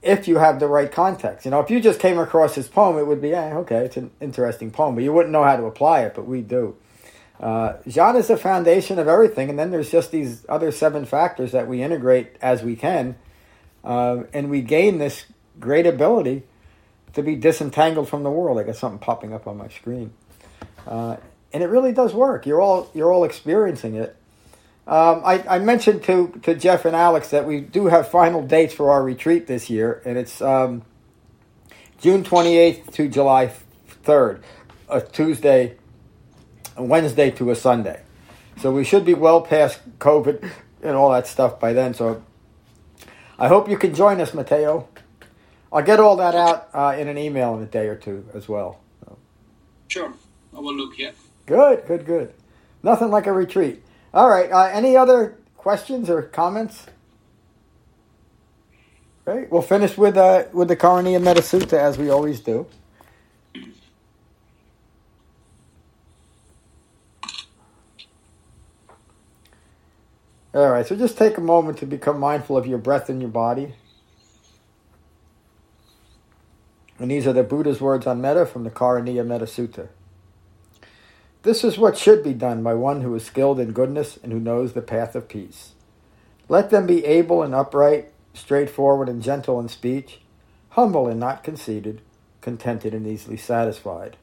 if 0.01 0.27
you 0.27 0.37
have 0.37 0.59
the 0.59 0.67
right 0.67 0.91
context. 0.91 1.45
You 1.45 1.51
know, 1.51 1.59
if 1.59 1.69
you 1.69 1.79
just 1.81 1.99
came 1.99 2.17
across 2.17 2.55
this 2.55 2.67
poem, 2.67 2.97
it 2.97 3.05
would 3.05 3.21
be, 3.21 3.33
eh, 3.33 3.53
okay, 3.55 3.85
it's 3.85 3.97
an 3.97 4.11
interesting 4.21 4.71
poem, 4.71 4.95
but 4.95 5.03
you 5.03 5.11
wouldn't 5.11 5.31
know 5.31 5.43
how 5.43 5.57
to 5.57 5.65
apply 5.65 6.01
it, 6.01 6.15
but 6.15 6.25
we 6.25 6.41
do. 6.41 6.75
Uh, 7.39 7.77
is 7.85 8.27
the 8.27 8.37
foundation 8.37 8.99
of 8.99 9.07
everything, 9.07 9.49
and 9.49 9.57
then 9.57 9.71
there's 9.71 9.91
just 9.91 10.11
these 10.11 10.45
other 10.49 10.71
seven 10.71 11.05
factors 11.05 11.53
that 11.53 11.67
we 11.67 11.81
integrate 11.81 12.35
as 12.41 12.63
we 12.63 12.75
can, 12.75 13.15
uh, 13.83 14.23
and 14.33 14.49
we 14.49 14.61
gain 14.61 14.97
this 14.97 15.25
great 15.57 15.87
ability 15.87 16.43
to 17.13 17.23
be 17.23 17.35
disentangled 17.35 18.09
from 18.09 18.23
the 18.23 18.29
world. 18.29 18.59
I 18.59 18.63
got 18.63 18.75
something 18.75 18.99
popping 18.99 19.33
up 19.33 19.47
on 19.47 19.57
my 19.57 19.69
screen, 19.69 20.11
uh, 20.85 21.15
and 21.53 21.63
it 21.63 21.67
really 21.67 21.91
does 21.91 22.13
work. 22.13 22.45
You're 22.45 22.61
all 22.61 22.89
you're 22.93 23.11
all 23.11 23.23
experiencing 23.23 23.95
it. 23.95 24.15
Um, 24.87 25.21
I, 25.23 25.43
I, 25.47 25.59
mentioned 25.59 26.03
to 26.03 26.39
to 26.43 26.55
Jeff 26.55 26.85
and 26.85 26.95
Alex 26.95 27.29
that 27.29 27.45
we 27.45 27.61
do 27.61 27.87
have 27.87 28.09
final 28.09 28.41
dates 28.41 28.73
for 28.73 28.89
our 28.91 29.03
retreat 29.03 29.45
this 29.45 29.69
year, 29.69 30.01
and 30.03 30.17
it's 30.17 30.41
um, 30.41 30.81
June 31.99 32.23
28th 32.23 32.91
to 32.93 33.07
July 33.07 33.53
3rd, 34.03 34.41
a 34.89 35.01
Tuesday 35.01 35.77
a 36.79 36.83
Wednesday 36.83 37.29
to 37.31 37.51
a 37.51 37.55
Sunday. 37.55 38.01
So 38.57 38.71
we 38.71 38.83
should 38.83 39.05
be 39.05 39.13
well 39.13 39.41
past 39.41 39.79
COVID 39.99 40.49
and 40.81 40.95
all 40.95 41.11
that 41.11 41.27
stuff 41.27 41.59
by 41.59 41.73
then. 41.73 41.93
So 41.93 42.23
I 43.37 43.47
hope 43.47 43.69
you 43.69 43.77
can 43.77 43.93
join 43.93 44.19
us, 44.21 44.33
Matteo. 44.33 44.87
I'll 45.71 45.83
get 45.83 45.99
all 45.99 46.15
that 46.15 46.33
out 46.33 46.69
uh, 46.73 46.95
in 46.97 47.07
an 47.07 47.17
email 47.17 47.55
in 47.55 47.61
a 47.61 47.67
day 47.67 47.87
or 47.87 47.95
two 47.95 48.25
as 48.33 48.49
well. 48.49 48.79
So. 49.01 49.17
Sure. 49.87 50.13
I 50.55 50.59
will 50.59 50.73
look, 50.73 50.97
yeah. 50.97 51.11
Good, 51.49 51.87
good, 51.87 52.05
good. 52.05 52.31
Nothing 52.83 53.09
like 53.09 53.25
a 53.25 53.33
retreat. 53.33 53.81
All 54.13 54.29
right. 54.29 54.51
Uh, 54.51 54.65
any 54.65 54.95
other 54.95 55.35
questions 55.57 56.07
or 56.07 56.21
comments? 56.21 56.85
Great. 59.25 59.51
We'll 59.51 59.63
finish 59.63 59.97
with 59.97 60.15
uh, 60.15 60.43
with 60.53 60.67
the 60.67 60.75
Karaniya 60.75 61.19
Metta 61.19 61.41
Sutta 61.41 61.73
as 61.73 61.97
we 61.97 62.07
always 62.07 62.39
do. 62.39 62.67
All 70.53 70.69
right, 70.69 70.85
so 70.85 70.95
just 70.95 71.17
take 71.17 71.37
a 71.37 71.41
moment 71.41 71.79
to 71.79 71.87
become 71.87 72.19
mindful 72.19 72.57
of 72.57 72.67
your 72.67 72.79
breath 72.79 73.09
and 73.09 73.21
your 73.21 73.29
body. 73.31 73.73
And 76.99 77.09
these 77.09 77.25
are 77.25 77.33
the 77.33 77.43
Buddha's 77.43 77.81
words 77.81 78.05
on 78.05 78.21
metta 78.21 78.45
from 78.45 78.65
the 78.65 78.69
Karaniya 78.69 79.25
Metta 79.25 79.45
Sutta. 79.45 79.89
This 81.43 81.63
is 81.63 81.77
what 81.77 81.97
should 81.97 82.23
be 82.23 82.33
done 82.33 82.63
by 82.63 82.73
one 82.73 83.01
who 83.01 83.15
is 83.15 83.25
skilled 83.25 83.59
in 83.59 83.71
goodness 83.71 84.19
and 84.21 84.31
who 84.31 84.39
knows 84.39 84.73
the 84.73 84.81
path 84.81 85.15
of 85.15 85.29
peace. 85.29 85.71
Let 86.49 86.69
them 86.69 86.85
be 86.85 87.05
able 87.05 87.43
and 87.43 87.55
upright, 87.55 88.11
straightforward 88.33 89.07
and 89.07 89.23
gentle 89.23 89.59
in 89.59 89.69
speech, 89.69 90.19
humble 90.69 91.07
and 91.07 91.19
not 91.19 91.43
conceited, 91.43 92.01
contented 92.41 92.93
and 92.93 93.07
easily 93.07 93.37
satisfied, 93.37 94.17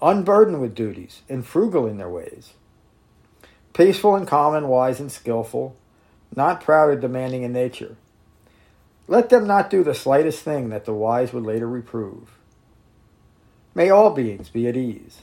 unburdened 0.00 0.60
with 0.60 0.74
duties, 0.74 1.22
and 1.28 1.44
frugal 1.46 1.86
in 1.86 1.98
their 1.98 2.08
ways 2.08 2.54
peaceful 3.78 4.16
and 4.16 4.26
calm 4.26 4.56
and 4.56 4.68
wise 4.68 4.98
and 4.98 5.12
skilful, 5.12 5.76
not 6.34 6.60
proud 6.60 6.88
or 6.88 6.96
demanding 6.96 7.44
in 7.44 7.52
nature. 7.52 7.94
Let 9.06 9.28
them 9.28 9.46
not 9.46 9.70
do 9.70 9.84
the 9.84 9.94
slightest 9.94 10.42
thing 10.42 10.70
that 10.70 10.84
the 10.84 10.92
wise 10.92 11.32
would 11.32 11.44
later 11.44 11.68
reprove. 11.68 12.28
May 13.76 13.88
all 13.88 14.10
beings 14.10 14.48
be 14.48 14.66
at 14.66 14.76
ease. 14.76 15.22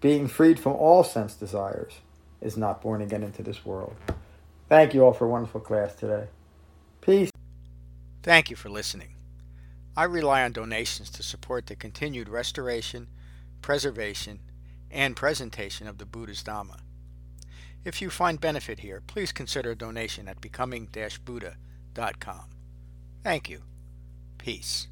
being 0.00 0.26
freed 0.26 0.58
from 0.58 0.72
all 0.72 1.04
sense 1.04 1.34
desires, 1.34 1.92
is 2.40 2.56
not 2.56 2.80
born 2.80 3.02
again 3.02 3.22
into 3.22 3.42
this 3.42 3.66
world. 3.66 3.94
Thank 4.68 4.94
you 4.94 5.04
all 5.04 5.12
for 5.12 5.26
a 5.26 5.28
wonderful 5.28 5.60
class 5.60 5.94
today. 5.94 6.26
Peace. 7.00 7.30
Thank 8.22 8.50
you 8.50 8.56
for 8.56 8.68
listening. 8.68 9.14
I 9.96 10.04
rely 10.04 10.42
on 10.42 10.52
donations 10.52 11.10
to 11.10 11.22
support 11.22 11.66
the 11.66 11.76
continued 11.76 12.28
restoration, 12.28 13.08
preservation, 13.60 14.40
and 14.90 15.16
presentation 15.16 15.86
of 15.86 15.98
the 15.98 16.06
Buddha's 16.06 16.42
Dhamma. 16.42 16.80
If 17.84 18.02
you 18.02 18.10
find 18.10 18.40
benefit 18.40 18.80
here, 18.80 19.02
please 19.06 19.32
consider 19.32 19.70
a 19.70 19.76
donation 19.76 20.28
at 20.28 20.40
becoming-buddha.com. 20.40 22.44
Thank 23.22 23.50
you. 23.50 23.62
Peace. 24.38 24.88